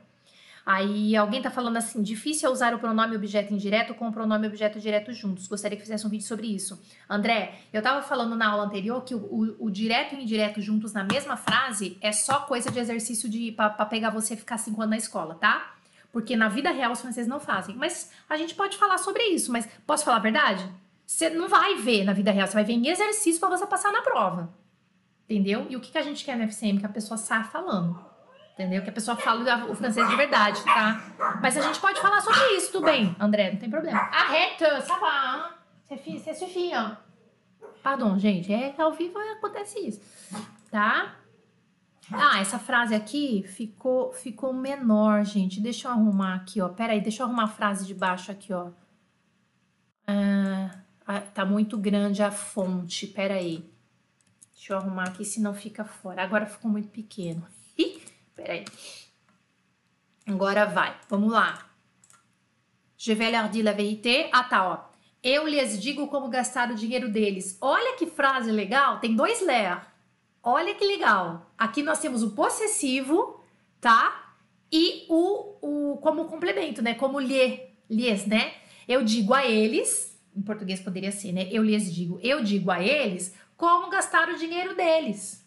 [0.65, 4.47] Aí alguém tá falando assim: difícil é usar o pronome objeto indireto com o pronome
[4.47, 5.47] objeto direto juntos.
[5.47, 6.81] Gostaria que fizesse um vídeo sobre isso.
[7.09, 10.93] André, eu tava falando na aula anterior que o, o, o direto e indireto juntos
[10.93, 14.91] na mesma frase é só coisa de exercício de para pegar você ficar cinco anos
[14.91, 15.75] na escola, tá?
[16.13, 17.77] Porque na vida real os franceses não fazem.
[17.77, 19.53] Mas a gente pode falar sobre isso.
[19.53, 20.69] Mas posso falar a verdade?
[21.07, 23.93] Você não vai ver na vida real, você vai ver em exercício para você passar
[23.93, 24.53] na prova.
[25.25, 25.67] Entendeu?
[25.69, 26.79] E o que, que a gente quer no FCM?
[26.79, 28.10] Que a pessoa saia falando.
[28.55, 28.83] Entendeu?
[28.83, 31.01] Que a pessoa fala o francês de verdade, tá?
[31.41, 33.99] Mas a gente pode falar sobre isso, tudo bem, André, não tem problema.
[33.99, 35.55] Arrête, ça va,
[35.89, 36.97] c'est suffit, hein?
[37.83, 40.01] Pardon, gente, é ao vivo acontece isso,
[40.71, 41.17] tá?
[42.13, 45.61] Ah, essa frase aqui ficou, ficou menor, gente.
[45.61, 46.69] Deixa eu arrumar aqui, ó.
[46.69, 48.71] Pera aí, deixa eu arrumar a frase de baixo aqui, ó.
[50.07, 53.65] Ah, tá muito grande a fonte, pera aí.
[54.53, 56.23] Deixa eu arrumar aqui, senão fica fora.
[56.23, 57.47] Agora ficou muito pequeno.
[58.41, 58.65] Peraí.
[60.27, 60.97] Agora vai.
[61.09, 61.67] Vamos lá.
[62.97, 64.31] Je vais leur dire la vérité.
[64.33, 64.91] Ah, tá, ó.
[65.23, 67.59] Eu lhes digo como gastar o dinheiro deles.
[67.61, 68.99] Olha que frase legal.
[68.99, 69.79] Tem dois ler.
[70.43, 71.53] Olha que legal.
[71.59, 73.43] Aqui nós temos o possessivo,
[73.81, 74.35] tá?
[74.73, 76.95] E o, o como complemento, né?
[76.95, 78.55] Como lhe, lhes, né?
[78.89, 81.49] Eu digo a eles, em português poderia ser, né?
[81.51, 85.47] Eu lhes digo, eu digo a eles como gastar o dinheiro deles.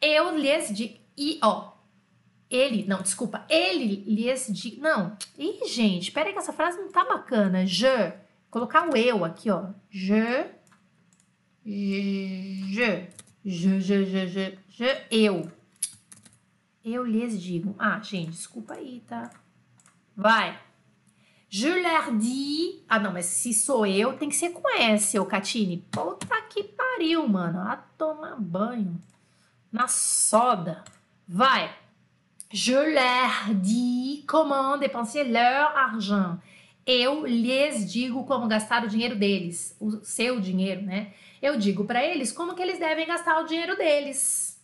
[0.00, 1.72] Eu lhes digo, e ó,
[2.50, 4.76] ele, não, desculpa, ele lhes diz.
[4.78, 5.16] Não.
[5.38, 7.64] Ih, gente, peraí que essa frase não tá bacana.
[7.64, 8.12] Je.
[8.50, 9.68] Colocar o eu aqui, ó.
[9.88, 10.46] Je.
[11.64, 13.08] Je.
[13.44, 15.50] Je, je, je, je, je, eu.
[16.84, 17.74] Eu lhes digo.
[17.78, 19.30] Ah, gente, desculpa aí, tá?
[20.16, 20.58] Vai.
[21.48, 22.82] Je leur dis.
[22.88, 25.86] Ah, não, mas se sou eu, tem que ser com S, ô Catine.
[25.90, 27.60] Puta que pariu, mano.
[27.60, 29.00] A tomar banho.
[29.70, 30.82] Na soda.
[31.28, 31.79] Vai.
[32.52, 36.38] Je leur dis comment dépenser leur argent.
[36.84, 41.12] Eu lhes digo como gastar o dinheiro deles, o seu dinheiro, né?
[41.40, 44.60] Eu digo para eles como que eles devem gastar o dinheiro deles.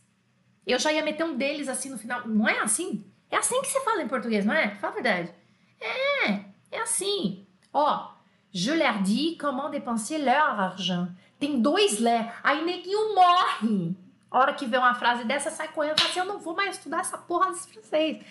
[0.67, 2.27] Eu já ia meter um deles assim no final.
[2.27, 3.05] Não é assim?
[3.31, 4.75] É assim que você fala em português, não é?
[4.75, 5.33] Fala a verdade.
[5.81, 6.41] É,
[6.73, 7.47] é assim.
[7.73, 8.09] Ó,
[8.53, 11.09] je leur dis comment dépenser leur argent.
[11.39, 12.35] Tem dois lé.
[12.43, 13.95] Aí neguinho morre.
[14.31, 16.55] A hora que vê uma frase dessa, sai correndo e fala assim: eu não vou
[16.55, 18.25] mais estudar essa porra desse francês.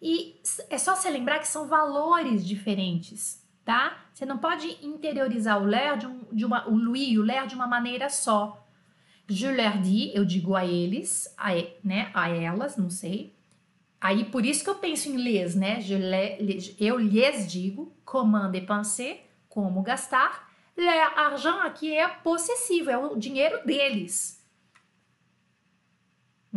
[0.00, 3.96] E é só você lembrar que são valores diferentes, tá?
[4.14, 7.46] Você não pode interiorizar o ler de, um, de uma, o lui e o ler
[7.46, 8.64] de uma maneira só.
[9.28, 11.50] Je leur dis, eu digo a eles, a,
[11.84, 13.36] né, a elas, não sei.
[14.00, 15.80] Aí por isso que eu penso em les, né?
[15.80, 20.48] Je le, eu lhes digo comment dépenser, como gastar.
[20.76, 24.37] Leur argent aqui é possessivo, é o dinheiro deles.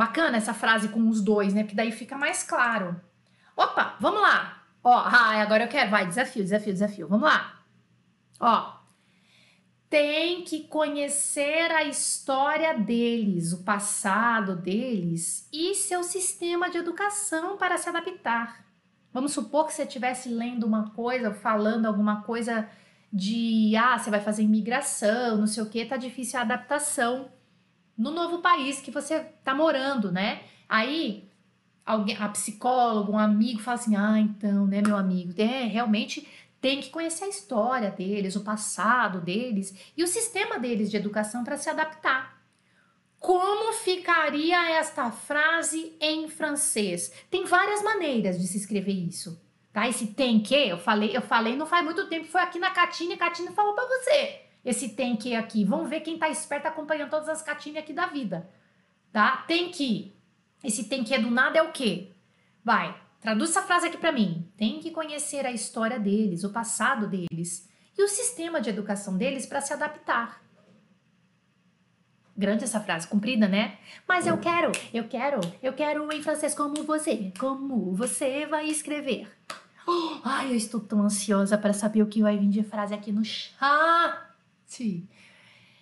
[0.01, 1.61] Bacana essa frase com os dois, né?
[1.61, 2.99] Porque daí fica mais claro.
[3.55, 4.63] Opa, vamos lá.
[4.83, 5.91] Ó, ah, agora eu quero.
[5.91, 7.07] Vai, desafio, desafio, desafio.
[7.07, 7.61] Vamos lá.
[8.39, 8.79] Ó,
[9.87, 17.77] tem que conhecer a história deles, o passado deles e seu sistema de educação para
[17.77, 18.65] se adaptar.
[19.13, 22.67] Vamos supor que você estivesse lendo uma coisa, falando alguma coisa
[23.13, 27.29] de ah, você vai fazer imigração, não sei o que, tá difícil a adaptação
[28.01, 30.41] no novo país que você está morando, né?
[30.67, 31.29] Aí
[31.85, 36.27] alguém, a psicóloga, um amigo fala assim: "Ah, então, né, meu amigo, é realmente
[36.59, 41.43] tem que conhecer a história deles, o passado deles e o sistema deles de educação
[41.43, 42.41] para se adaptar.
[43.19, 47.11] Como ficaria esta frase em francês?
[47.29, 49.39] Tem várias maneiras de se escrever isso.
[49.71, 49.87] Tá?
[49.87, 53.15] Esse tem que, eu falei, eu falei não faz muito tempo, foi aqui na Catinha,
[53.15, 54.50] a Catinha falou para você.
[54.63, 55.65] Esse tem que aqui.
[55.65, 58.49] Vamos ver quem tá esperto acompanhando todas as Catinhas aqui da vida.
[59.11, 59.37] Tá?
[59.47, 60.15] Tem que.
[60.63, 62.11] Esse tem que é do nada é o quê?
[62.63, 64.47] Vai, traduz essa frase aqui para mim.
[64.55, 69.45] Tem que conhecer a história deles, o passado deles e o sistema de educação deles
[69.45, 70.41] para se adaptar.
[72.37, 73.77] Grande essa frase, comprida, né?
[74.07, 77.31] Mas eu quero, eu quero, eu quero em francês como você.
[77.37, 79.27] Como você vai escrever?
[80.23, 83.23] Ai, eu estou tão ansiosa para saber o que vai vir de frase aqui no
[84.71, 85.07] chat.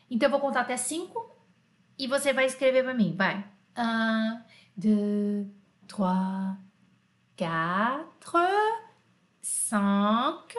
[0.10, 1.36] Então eu vou contar até cinco
[1.98, 3.16] e você vai escrever para mim.
[3.16, 3.46] Vai.
[3.78, 4.42] Un,
[4.76, 5.48] deux,
[5.88, 6.58] trois,
[7.38, 8.40] quatre,
[9.42, 10.56] cinq.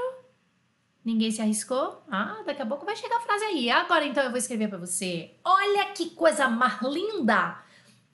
[1.05, 2.03] Ninguém se arriscou?
[2.11, 3.71] Ah, daqui a pouco vai chegar a frase aí.
[3.71, 5.35] Agora então eu vou escrever para você.
[5.45, 7.59] Olha que coisa mais linda!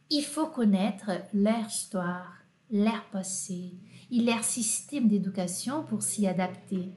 [0.09, 3.73] Il faut connaître leur histoire, leur passé
[4.09, 6.93] et leur système d'éducation pour s'y adapter.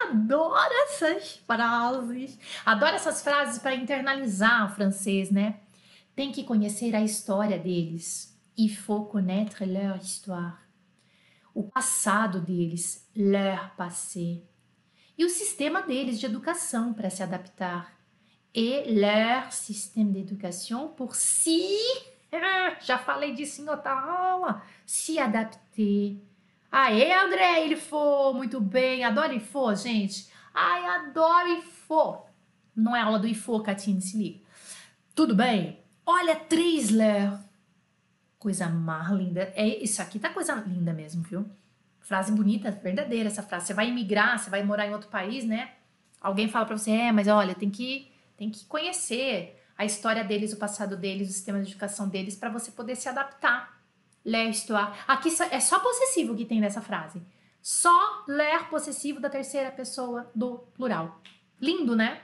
[0.00, 2.38] Adoro essas frases.
[2.64, 5.60] Adoro essas frases para internalizar o francês, né?
[6.14, 8.36] Tem que conhecer a história deles.
[8.56, 10.66] Il faut connaître leur histoire
[11.56, 14.42] o passado deles, leur passé,
[15.16, 17.98] e o sistema deles de educação para se adaptar,
[18.54, 21.78] e leur système d'éducation pour si,
[22.84, 26.22] já falei disso em outra aula, se adapter.
[26.78, 30.30] Aê, André, ele for muito bem, adoro IFO, gente.
[30.52, 32.26] Ai, adoro IFO.
[32.76, 34.40] Não é aula do IFO, Catine, se liga.
[35.14, 35.80] Tudo bem?
[36.04, 37.40] Olha, três leur
[38.38, 39.50] Coisa mais linda.
[39.56, 41.48] É, isso aqui tá coisa linda mesmo, viu?
[41.98, 43.68] Frase bonita, verdadeira essa frase.
[43.68, 45.70] Você vai imigrar, você vai morar em outro país, né?
[46.20, 50.52] Alguém fala para você, é, mas olha, tem que, tem que conhecer a história deles,
[50.52, 53.75] o passado deles, o sistema de educação deles, para você poder se adaptar.
[54.26, 54.92] L'histoire.
[55.06, 57.22] Aqui é só possessivo que tem nessa frase.
[57.62, 61.22] Só ler possessivo da terceira pessoa do plural.
[61.60, 62.20] Lindo, né?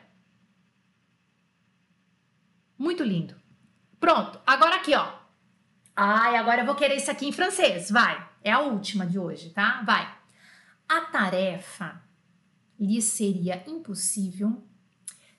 [2.76, 3.36] Muito lindo.
[4.00, 4.40] Pronto.
[4.44, 5.12] Agora aqui, ó.
[5.94, 7.88] Ai, agora eu vou querer isso aqui em francês.
[7.88, 8.28] Vai.
[8.42, 9.80] É a última de hoje, tá?
[9.82, 10.12] Vai.
[10.88, 12.02] A tarefa
[12.78, 14.60] lhe seria impossível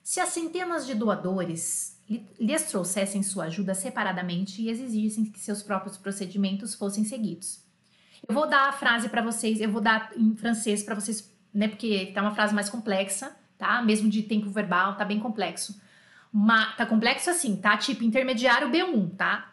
[0.02, 1.93] se as centenas de doadores
[2.38, 7.62] lhes trouxessem sua ajuda separadamente e exigissem que seus próprios procedimentos fossem seguidos.
[8.26, 11.68] Eu vou dar a frase para vocês, eu vou dar em francês para vocês, né?
[11.68, 13.82] Porque tá uma frase mais complexa, tá?
[13.82, 15.80] Mesmo de tempo verbal, tá bem complexo.
[16.32, 17.76] Uma, tá complexo assim, tá?
[17.76, 19.52] Tipo intermediário B1, tá?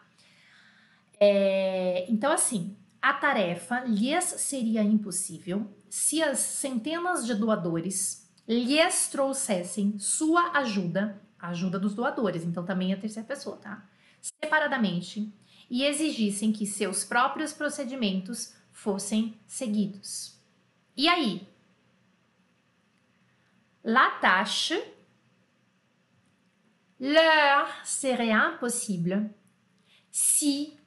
[1.20, 9.98] É, então, assim, a tarefa lhes seria impossível se as centenas de doadores lhes trouxessem
[9.98, 13.84] sua ajuda, a ajuda dos doadores, então também a terceira pessoa, tá?
[14.40, 15.34] Separadamente
[15.68, 20.38] e exigissem que seus próprios procedimentos fossem seguidos.
[20.96, 21.48] E aí?
[23.82, 24.80] La tâche
[27.00, 29.28] leur serait impossible
[30.12, 30.78] si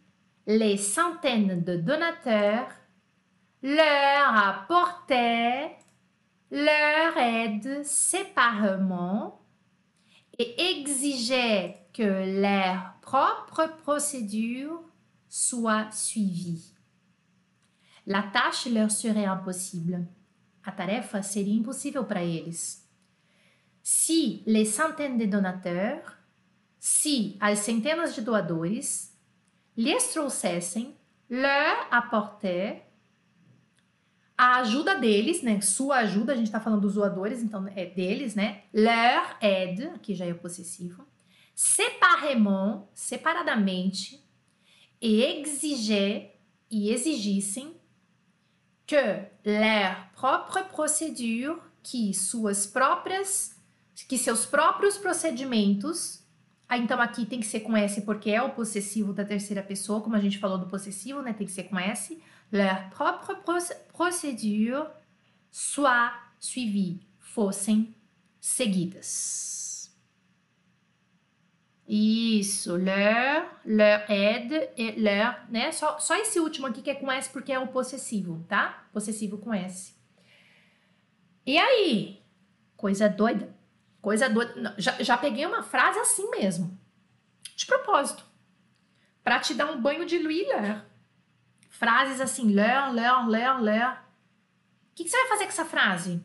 [0.47, 2.71] les centaines de donateurs
[3.61, 5.77] leur apportaient
[6.51, 9.44] leur aide séparément
[10.37, 14.81] et exigeaient que leurs propres procédures
[15.29, 16.73] soient suivies.
[18.05, 20.05] La tâche leur serait impossible.
[20.63, 22.83] A tarefa seria impossível para eles.
[23.83, 26.17] Si les centaines de donateurs,
[26.79, 29.11] si as centenas de doadores
[29.77, 30.93] lhes trouxessem,
[31.29, 32.84] leur apporter,
[34.37, 35.61] a ajuda deles, né?
[35.61, 38.63] Sua ajuda, a gente tá falando dos doadores, então é deles, né?
[38.73, 41.05] Leur aide, aqui já é o possessivo.
[41.53, 44.23] Séparément, separadamente.
[45.01, 46.35] E exiger,
[46.69, 47.75] e exigissem
[48.85, 48.95] que
[49.45, 53.55] leur propre procédure, que suas próprias,
[54.07, 56.25] que seus próprios procedimentos
[56.67, 60.01] ah, então aqui tem que ser com S porque é o possessivo da terceira pessoa,
[60.01, 61.31] como a gente falou do possessivo, né?
[61.31, 62.19] Tem que ser com S.
[62.51, 63.35] Leur propre
[63.93, 64.87] procédure
[65.51, 67.93] soit suivie, fossem
[68.39, 69.91] seguidas.
[71.87, 75.71] Isso, leur, leur aide e leur, né?
[75.71, 78.87] Só, só esse último aqui que é com S porque é o possessivo, tá?
[78.91, 79.93] Possessivo com S.
[81.45, 82.23] E aí?
[82.75, 83.55] Coisa doida.
[84.01, 84.73] Coisa doida.
[84.79, 86.79] Já, já peguei uma frase assim mesmo.
[87.55, 88.25] De propósito.
[89.23, 90.84] Para te dar um banho de Louis Ler.
[91.77, 93.89] Frases assim, ler, ler, ler, ler.
[93.91, 96.23] O que, você vai fazer com essa frase?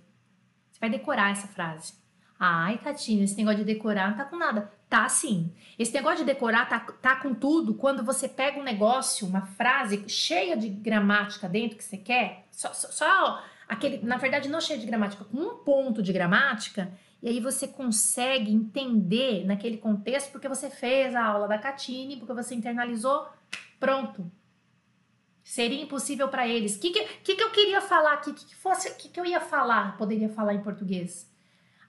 [0.70, 1.94] Você vai decorar essa frase.
[2.38, 4.72] Ai, Catinha, esse negócio de decorar não tá com nada.
[4.88, 5.52] Tá sim.
[5.78, 7.74] Esse negócio de decorar tá, tá com tudo.
[7.74, 12.72] Quando você pega um negócio, uma frase cheia de gramática dentro que você quer, só,
[12.72, 17.28] só, só aquele, na verdade, não cheia de gramática, com um ponto de gramática, e
[17.28, 22.54] aí você consegue entender naquele contexto porque você fez a aula da Catine, porque você
[22.54, 23.28] internalizou,
[23.78, 24.30] pronto.
[25.50, 26.76] Seria impossível para eles.
[26.76, 28.30] O que, que, que, eu queria falar aqui?
[28.30, 29.96] O que, que, fosse, que, que eu ia falar?
[29.96, 31.28] Poderia falar em português?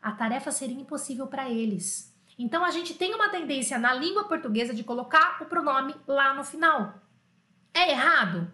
[0.01, 2.11] A tarefa seria impossível para eles
[2.43, 6.43] então a gente tem uma tendência na língua portuguesa de colocar o pronome lá no
[6.43, 6.95] final.
[7.71, 8.51] É errado?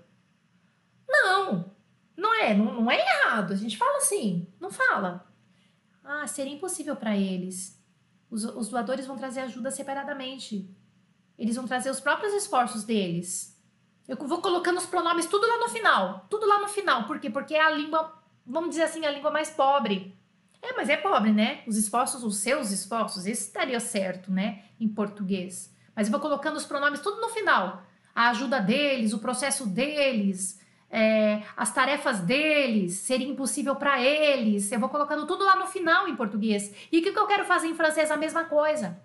[1.08, 1.74] Não,
[2.18, 3.54] não é, não, não é errado.
[3.54, 5.26] A gente fala assim, não fala.
[6.04, 7.82] Ah, seria impossível para eles.
[8.30, 10.70] Os, os doadores vão trazer ajuda separadamente.
[11.38, 13.57] Eles vão trazer os próprios esforços deles.
[14.08, 16.26] Eu vou colocando os pronomes tudo lá no final.
[16.30, 17.04] Tudo lá no final.
[17.04, 17.30] Por quê?
[17.30, 18.14] Porque é a língua,
[18.46, 20.18] vamos dizer assim, a língua mais pobre.
[20.62, 21.62] É, mas é pobre, né?
[21.68, 24.64] Os esforços, os seus esforços, esse estaria certo, né?
[24.80, 25.74] Em português.
[25.96, 27.84] Mas eu vou colocando os pronomes tudo no final.
[28.16, 34.72] A ajuda deles, o processo deles, é, as tarefas deles, seria impossível para eles.
[34.72, 36.74] Eu vou colocando tudo lá no final em português.
[36.92, 38.10] E o que, eu quero fazer em francês?
[38.10, 39.00] A mesma coisa.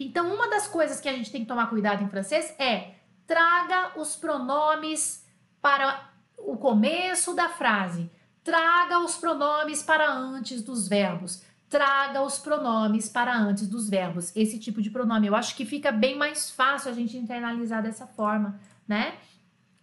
[0.00, 2.94] Então, uma das coisas que a gente tem que tomar cuidado em francês é
[3.28, 5.22] traga os pronomes
[5.60, 8.10] para o começo da frase.
[8.42, 11.44] Traga os pronomes para antes dos verbos.
[11.68, 14.34] Traga os pronomes para antes dos verbos.
[14.34, 15.26] Esse tipo de pronome.
[15.26, 19.18] Eu acho que fica bem mais fácil a gente internalizar dessa forma, né?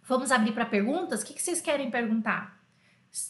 [0.02, 1.22] Vamos abrir para perguntas?
[1.22, 2.60] O que, vocês querem perguntar?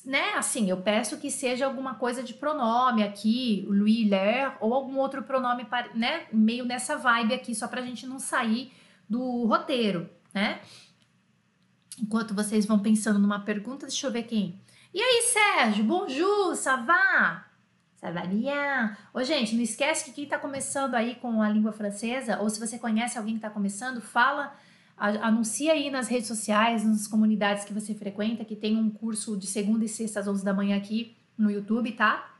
[0.05, 0.33] Né?
[0.37, 5.23] Assim, eu peço que seja alguma coisa de pronome aqui, Louis, Ler, ou algum outro
[5.23, 6.27] pronome, né?
[6.33, 8.73] Meio nessa vibe aqui, só para a gente não sair
[9.09, 10.61] do roteiro, né?
[12.01, 14.61] Enquanto vocês vão pensando numa pergunta, deixa eu ver quem.
[14.93, 15.85] E aí, Sérgio?
[15.85, 17.47] Bonjour, ça va?
[17.97, 18.97] Ça va bien?
[19.15, 22.61] Ô, gente, não esquece que quem está começando aí com a língua francesa, ou se
[22.61, 24.55] você conhece alguém que está começando, fala,
[24.97, 29.47] anuncia aí nas redes sociais, nas comunidades que você frequenta, que tem um curso de
[29.47, 32.36] segunda e sexta às 11 da manhã aqui no YouTube, tá?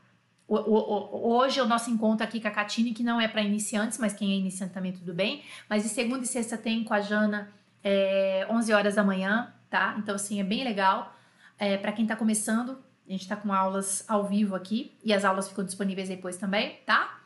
[0.47, 4.13] Hoje é o nosso encontro aqui com a Catine, que não é para iniciantes, mas
[4.13, 5.43] quem é iniciante também tudo bem.
[5.69, 7.51] Mas de segunda e sexta tem com a Jana
[7.83, 9.95] é, 11 horas da manhã, tá?
[9.97, 11.13] Então, assim, é bem legal.
[11.59, 15.25] É, para quem está começando, a gente está com aulas ao vivo aqui e as
[15.25, 17.19] aulas ficam disponíveis depois também, tá?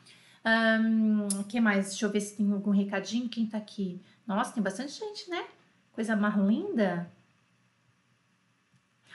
[0.44, 1.90] O um, que mais?
[1.90, 3.30] Deixa eu ver se tem algum recadinho.
[3.30, 4.02] Quem tá aqui?
[4.26, 5.46] Nossa, tem bastante gente, né?
[5.94, 7.12] Coisa mais linda.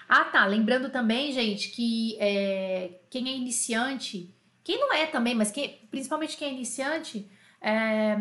[0.08, 0.46] Ah, tá.
[0.46, 6.36] Lembrando também, gente, que é, quem é iniciante, quem não é também, mas quem, principalmente
[6.36, 7.28] quem é iniciante,
[7.60, 8.16] é,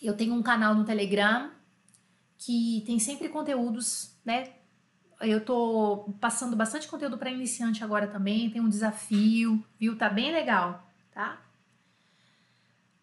[0.00, 1.50] eu tenho um canal no Telegram
[2.38, 4.50] que tem sempre conteúdos, né?
[5.20, 9.96] Eu tô passando bastante conteúdo para iniciante agora também, tem um desafio, viu?
[9.96, 11.40] Tá bem legal, tá?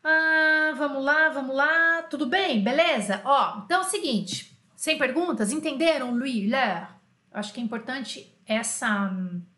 [0.04, 2.04] Ah, vamos lá, vamos lá.
[2.04, 2.62] Tudo bem?
[2.62, 3.22] Beleza?
[3.24, 6.99] Ó, então é o seguinte, sem perguntas, entenderam Louis Ler?
[7.32, 9.12] Acho que é importante essa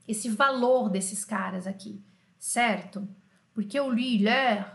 [0.07, 2.03] esse valor desses caras aqui,
[2.37, 3.07] certo?
[3.53, 4.65] Porque o Louis Ler,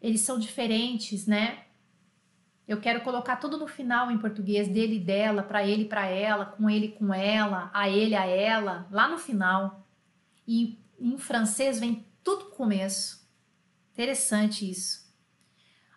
[0.00, 1.64] eles são diferentes, né?
[2.68, 6.06] Eu quero colocar tudo no final em português, dele e dela, para ele e para
[6.06, 9.86] ela, com ele com ela, a ele a ela, lá no final.
[10.46, 13.28] E em francês vem tudo no começo.
[13.92, 15.10] Interessante isso.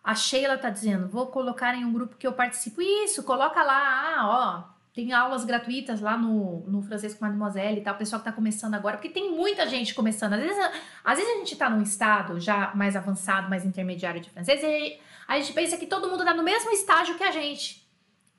[0.03, 2.81] A Sheila tá dizendo, vou colocar em um grupo que eu participo.
[2.81, 7.83] Isso, coloca lá, ah, ó, tem aulas gratuitas lá no, no Francês com Mademoiselle e
[7.83, 10.33] tal, o pessoal que tá começando agora, porque tem muita gente começando.
[10.33, 10.71] Às vezes,
[11.03, 14.99] às vezes a gente tá num estado já mais avançado, mais intermediário de francês, e
[15.27, 17.83] a gente pensa que todo mundo tá no mesmo estágio que a gente.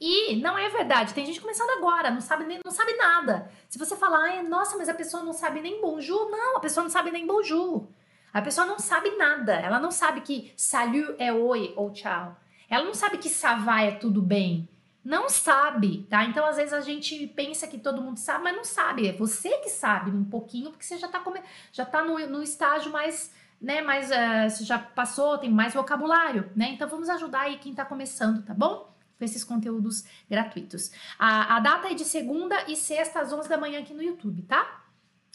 [0.01, 1.13] E não é verdade.
[1.13, 3.51] Tem gente começando agora, não sabe nem, não sabe nada.
[3.69, 6.91] Se você falar, nossa, mas a pessoa não sabe nem bonjour, não, a pessoa não
[6.91, 7.89] sabe nem bonjour.
[8.33, 9.55] A pessoa não sabe nada.
[9.55, 12.37] Ela não sabe que salut é oi ou tchau.
[12.69, 14.69] Ela não sabe que ça va é tudo bem.
[15.05, 16.25] Não sabe, tá?
[16.25, 19.07] Então, às vezes, a gente pensa que todo mundo sabe, mas não sabe.
[19.07, 21.41] É você que sabe um pouquinho, porque você já tá, come...
[21.73, 23.31] já tá no, no estágio mais
[23.65, 23.81] né?
[23.81, 26.71] Mas uh, você já passou, tem mais vocabulário, né?
[26.71, 28.95] Então vamos ajudar aí quem está começando, tá bom?
[29.19, 30.91] Com esses conteúdos gratuitos.
[31.19, 34.43] A, a data é de segunda e sexta às 11 da manhã aqui no YouTube,
[34.43, 34.83] tá?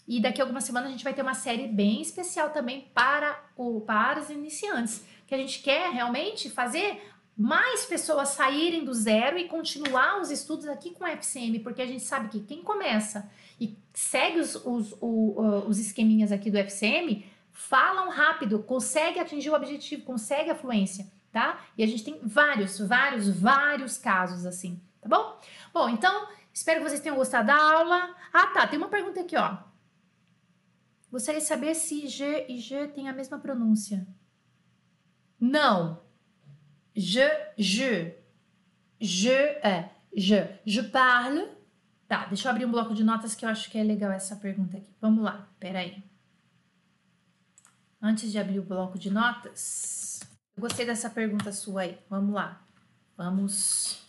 [0.07, 3.39] E daqui a algumas semanas a gente vai ter uma série bem especial também para,
[3.55, 7.01] o, para os iniciantes, que a gente quer realmente fazer
[7.37, 11.85] mais pessoas saírem do zero e continuar os estudos aqui com a FCM, porque a
[11.85, 17.25] gente sabe que quem começa e segue os, os, os, os esqueminhas aqui do FCM
[17.51, 21.65] falam rápido, consegue atingir o objetivo, consegue a fluência, tá?
[21.77, 25.39] E a gente tem vários, vários, vários casos assim, tá bom?
[25.73, 28.15] Bom, então, espero que vocês tenham gostado da aula.
[28.31, 29.57] Ah, tá, tem uma pergunta aqui, ó.
[31.11, 34.07] Gostaria de saber se G e G têm a mesma pronúncia.
[35.39, 36.01] Não.
[36.95, 38.13] Je, je.
[38.99, 39.89] Je, é.
[40.15, 40.59] Je.
[40.65, 41.47] Je parle.
[42.07, 44.35] Tá, deixa eu abrir um bloco de notas que eu acho que é legal essa
[44.35, 44.89] pergunta aqui.
[44.99, 46.03] Vamos lá, peraí.
[48.01, 50.21] Antes de abrir o bloco de notas,
[50.57, 51.99] eu gostei dessa pergunta sua aí.
[52.09, 52.65] Vamos lá.
[53.15, 54.01] Vamos.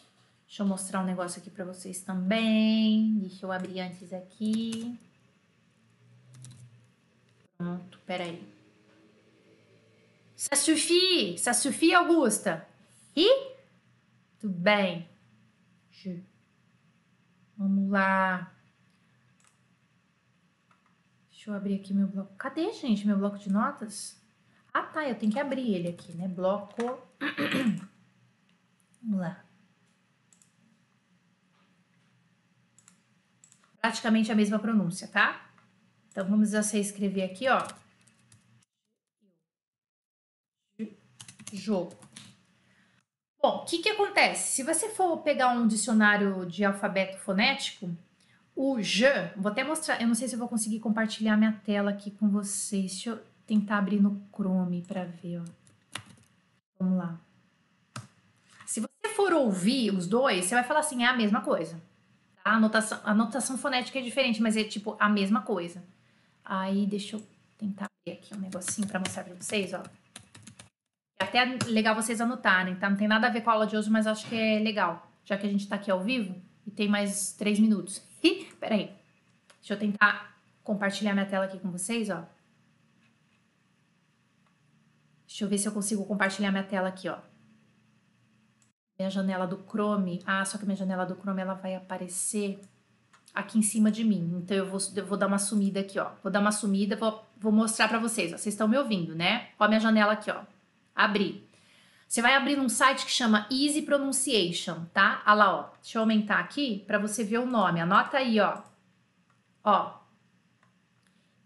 [0.46, 3.18] Deixa eu mostrar um negócio aqui para vocês também.
[3.18, 4.98] Deixa eu abrir antes aqui.
[7.58, 8.42] Pronto, peraí.
[10.34, 11.38] Ça suffit?
[11.38, 12.66] Ça suffit, Augusta?
[13.20, 13.54] E?
[14.38, 15.06] Tudo bem.
[17.54, 18.50] Vamos lá.
[21.30, 22.34] Deixa eu abrir aqui meu bloco.
[22.36, 24.18] Cadê, gente, meu bloco de notas?
[24.72, 26.26] Ah, tá, eu tenho que abrir ele aqui, né?
[26.28, 26.76] Bloco.
[29.02, 29.44] Vamos lá.
[33.82, 35.52] Praticamente a mesma pronúncia, tá?
[36.08, 37.66] Então, vamos já escrever aqui, ó.
[41.52, 42.09] Jogo.
[43.42, 44.52] Bom, o que que acontece?
[44.52, 47.88] Se você for pegar um dicionário de alfabeto fonético,
[48.54, 51.90] o J, vou até mostrar, eu não sei se eu vou conseguir compartilhar minha tela
[51.90, 52.92] aqui com vocês.
[52.92, 55.44] Deixa eu tentar abrir no Chrome para ver, ó.
[56.78, 57.18] Vamos lá.
[58.66, 61.80] Se você for ouvir os dois, você vai falar assim, é a mesma coisa.
[62.44, 62.52] Tá?
[62.52, 65.82] A, notação, a notação fonética é diferente, mas é tipo a mesma coisa.
[66.44, 67.22] Aí, deixa eu
[67.56, 69.82] tentar abrir aqui um negocinho para mostrar para vocês, ó.
[71.20, 72.88] É até legal vocês anotarem, tá?
[72.88, 75.06] Não tem nada a ver com a aula de hoje, mas acho que é legal,
[75.24, 76.34] já que a gente tá aqui ao vivo
[76.66, 78.02] e tem mais três minutos.
[78.22, 78.90] Ih, peraí.
[79.60, 82.24] Deixa eu tentar compartilhar minha tela aqui com vocês, ó.
[85.26, 87.18] Deixa eu ver se eu consigo compartilhar minha tela aqui, ó
[89.00, 90.22] minha janela do Chrome.
[90.26, 92.60] Ah, só que minha janela do Chrome ela vai aparecer
[93.34, 94.38] aqui em cima de mim.
[94.42, 96.10] Então eu vou, eu vou dar uma sumida aqui, ó.
[96.22, 98.32] Vou dar uma sumida, vou, vou mostrar para vocês.
[98.32, 98.36] Ó.
[98.36, 99.48] Vocês estão me ouvindo, né?
[99.58, 100.42] Ó minha janela aqui, ó.
[101.04, 101.48] Abrir.
[102.06, 105.22] Você vai abrir num site que chama Easy Pronunciation, tá?
[105.26, 105.70] Olha lá, ó.
[105.80, 107.80] Deixa eu aumentar aqui para você ver o nome.
[107.80, 108.62] Anota aí, ó.
[109.62, 110.00] Ó.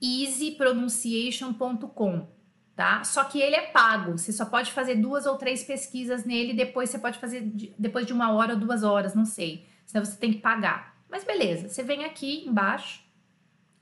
[0.01, 2.35] easypronunciation.com
[2.75, 3.05] tá?
[3.05, 6.91] Só que ele é pago, você só pode fazer duas ou três pesquisas nele, depois
[6.91, 9.67] você pode fazer de, depois de uma hora ou duas horas, não sei.
[9.87, 10.97] Senão você tem que pagar.
[11.09, 13.03] Mas beleza, você vem aqui embaixo,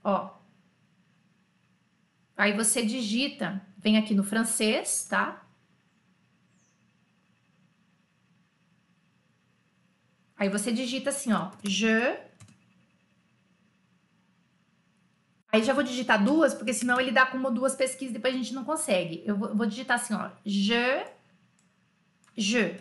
[0.05, 0.31] ó.
[2.37, 5.42] Aí você digita, vem aqui no francês, tá?
[10.43, 12.19] Aí você digita assim, ó, je
[15.53, 18.53] Aí já vou digitar duas, porque senão ele dá como duas pesquisas depois a gente
[18.53, 19.23] não consegue.
[19.25, 20.31] Eu vou, vou digitar assim, ó.
[20.45, 21.07] Je,
[22.37, 22.77] je.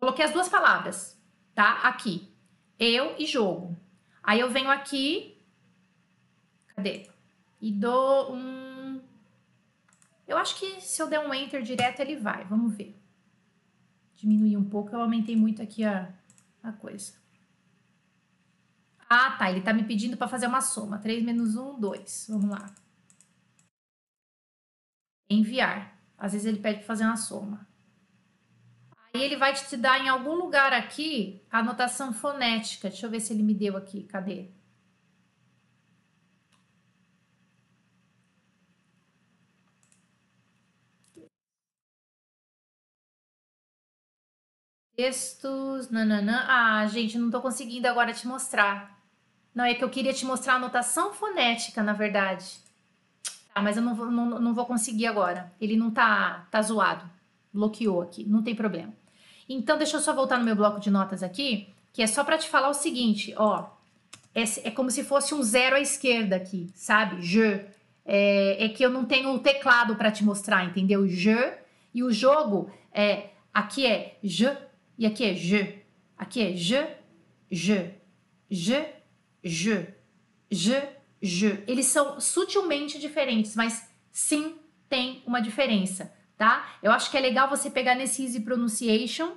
[0.00, 1.16] Coloquei as duas palavras,
[1.54, 1.74] tá?
[1.82, 2.28] Aqui.
[2.76, 3.76] Eu e jogo.
[4.20, 5.40] Aí eu venho aqui.
[6.74, 7.08] Cadê?
[7.60, 9.00] E dou um.
[10.26, 12.44] Eu acho que se eu der um enter direto, ele vai.
[12.46, 13.00] Vamos ver.
[14.16, 16.12] Diminuir um pouco, eu aumentei muito aqui a,
[16.64, 17.12] a coisa.
[19.08, 19.50] Ah, tá.
[19.50, 20.98] Ele tá me pedindo para fazer uma soma.
[20.98, 22.26] 3 menos 1, 2.
[22.30, 22.74] Vamos lá.
[25.28, 25.96] Enviar.
[26.16, 27.68] Às vezes ele pede para fazer uma soma.
[29.12, 32.88] Aí ele vai te dar em algum lugar aqui a anotação fonética.
[32.88, 34.04] Deixa eu ver se ele me deu aqui.
[34.04, 34.50] Cadê?
[44.96, 46.44] Textos, nananã.
[46.46, 48.96] Ah, gente, não tô conseguindo agora te mostrar.
[49.54, 52.44] Não, é que eu queria te mostrar a anotação fonética, na verdade.
[53.52, 55.52] Tá, mas eu não vou, não, não vou conseguir agora.
[55.60, 57.08] Ele não tá, tá zoado.
[57.52, 58.92] Bloqueou aqui, não tem problema.
[59.48, 62.38] Então, deixa eu só voltar no meu bloco de notas aqui, que é só para
[62.38, 63.66] te falar o seguinte, ó.
[64.34, 67.22] É, é, como se fosse um zero à esquerda aqui, sabe?
[67.22, 67.64] Je.
[68.04, 71.06] É, é que eu não tenho o teclado para te mostrar, entendeu?
[71.06, 71.54] Je.
[71.92, 73.30] E o jogo é.
[73.52, 74.50] Aqui é je
[74.98, 75.82] e aqui é je.
[76.16, 76.86] Aqui é je,
[77.50, 77.94] je,
[78.50, 78.86] je,
[79.42, 79.94] je,
[80.50, 80.88] je,
[81.20, 81.64] je.
[81.66, 84.56] Eles são sutilmente diferentes, mas sim
[84.88, 86.76] tem uma diferença, tá?
[86.82, 89.32] Eu acho que é legal você pegar nesse easy pronunciation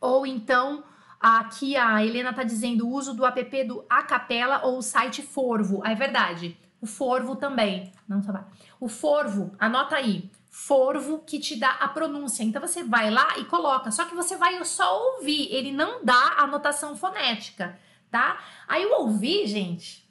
[0.00, 0.84] ou então
[1.18, 5.82] aqui a Helena tá dizendo o uso do app do Acapela ou o site Forvo.
[5.84, 6.56] Ah, é verdade.
[6.80, 7.92] O Forvo também.
[8.06, 8.46] Não tá
[8.78, 10.30] O Forvo, anota aí.
[10.58, 12.42] Forvo que te dá a pronúncia.
[12.42, 13.90] Então você vai lá e coloca.
[13.90, 15.52] Só que você vai só ouvir.
[15.52, 17.78] Ele não dá a anotação fonética
[18.10, 18.42] tá?
[18.66, 20.08] Aí o ouvir, gente,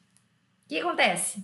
[0.65, 1.43] o que acontece?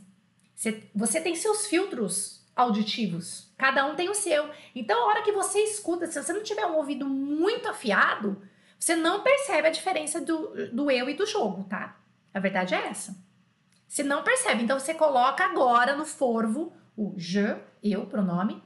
[0.55, 4.49] Você, você tem seus filtros auditivos, cada um tem o seu.
[4.75, 8.41] Então, a hora que você escuta, se você não tiver um ouvido muito afiado,
[8.77, 11.97] você não percebe a diferença do, do eu e do jogo, tá?
[12.33, 13.15] A verdade é essa.
[13.87, 14.63] Você não percebe.
[14.63, 18.61] Então, você coloca agora no forvo o je, eu, pronome,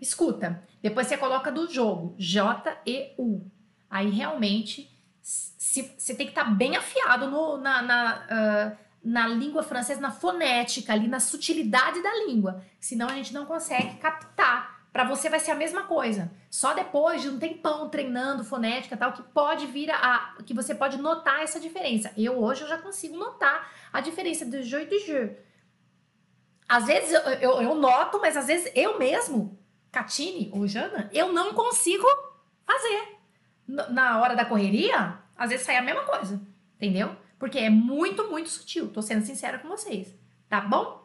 [0.00, 0.62] escuta.
[0.82, 3.50] Depois você coloca do jogo, J-E-U.
[3.88, 4.90] Aí realmente
[5.22, 10.10] você tem que estar tá bem afiado no, na, na, uh, na língua francesa, na
[10.10, 12.62] fonética, ali na sutilidade da língua.
[12.80, 14.76] Senão a gente não consegue captar.
[14.92, 16.32] Para você vai ser a mesma coisa.
[16.50, 20.36] Só depois de um tempão treinando fonética tal, que pode vir a.
[20.46, 22.10] que você pode notar essa diferença.
[22.16, 25.36] Eu hoje eu já consigo notar a diferença do je e do je.
[26.66, 29.58] Às vezes eu, eu, eu noto, mas às vezes eu mesmo,
[29.96, 32.06] Catine ou Jana, eu não consigo
[32.66, 33.16] fazer.
[33.66, 36.38] Na hora da correria, às vezes sai a mesma coisa,
[36.76, 37.16] entendeu?
[37.38, 38.90] Porque é muito, muito sutil.
[38.92, 40.14] Tô sendo sincera com vocês,
[40.50, 41.02] tá bom?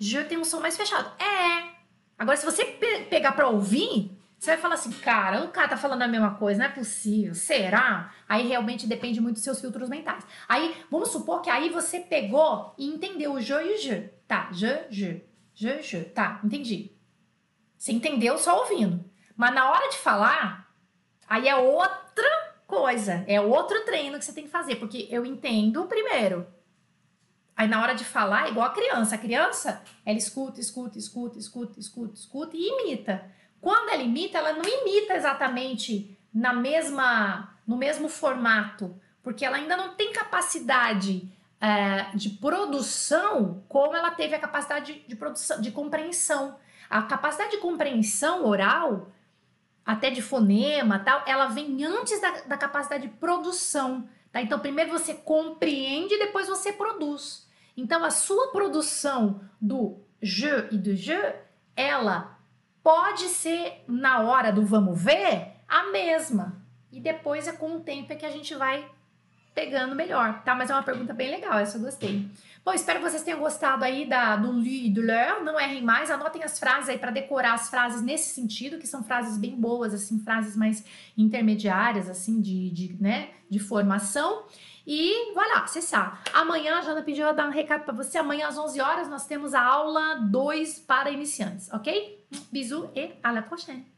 [0.00, 1.10] Je tem um som mais fechado.
[1.22, 1.76] É.
[2.18, 5.76] Agora, se você pe pegar pra ouvir, você vai falar assim, cara, o cara tá
[5.76, 8.12] falando a mesma coisa, não é possível, será?
[8.28, 10.26] Aí realmente depende muito dos seus filtros mentais.
[10.48, 14.10] Aí, vamos supor que aí você pegou e entendeu o je e o je.
[14.26, 15.24] Tá, je, je,
[15.56, 16.04] je, je.
[16.04, 16.92] Tá, entendi.
[17.76, 19.04] Você entendeu só ouvindo.
[19.36, 20.70] Mas na hora de falar,
[21.28, 22.28] aí é outra
[22.66, 23.24] coisa.
[23.26, 24.76] É outro treino que você tem que fazer.
[24.76, 26.46] Porque eu entendo primeiro.
[27.56, 29.14] Aí na hora de falar, é igual a criança.
[29.14, 33.24] A criança, ela escuta, escuta, escuta, escuta, escuta, escuta e imita.
[33.60, 39.74] Quando ela imita, ela não imita exatamente na mesma, no mesmo formato, porque ela ainda
[39.74, 41.32] não tem capacidade
[41.66, 46.56] é, de produção como ela teve a capacidade de, produção, de compreensão.
[46.88, 49.10] A capacidade de compreensão oral,
[49.84, 54.08] até de fonema tal, ela vem antes da, da capacidade de produção.
[54.30, 54.40] Tá?
[54.40, 57.50] Então, primeiro você compreende, depois você produz.
[57.76, 61.20] Então, a sua produção do je e do je,
[61.74, 62.38] ela
[62.80, 66.62] pode ser, na hora do vamos ver, a mesma.
[66.92, 68.88] E depois é com o tempo é que a gente vai
[69.56, 70.54] pegando melhor, tá?
[70.54, 72.28] Mas é uma pergunta bem legal, essa eu gostei.
[72.62, 75.82] Bom, espero que vocês tenham gostado aí da, do lui e do leur, não errem
[75.82, 79.58] mais, anotem as frases aí para decorar as frases nesse sentido, que são frases bem
[79.58, 80.84] boas, assim, frases mais
[81.16, 84.44] intermediárias, assim, de, de, né, de formação.
[84.86, 86.22] E vai lá, acessar.
[86.34, 88.18] Amanhã a Jana pediu a dar um recado para você.
[88.18, 92.26] Amanhã às 11 horas nós temos a aula 2 para iniciantes, ok?
[92.52, 93.95] Bisous e à la prochaine!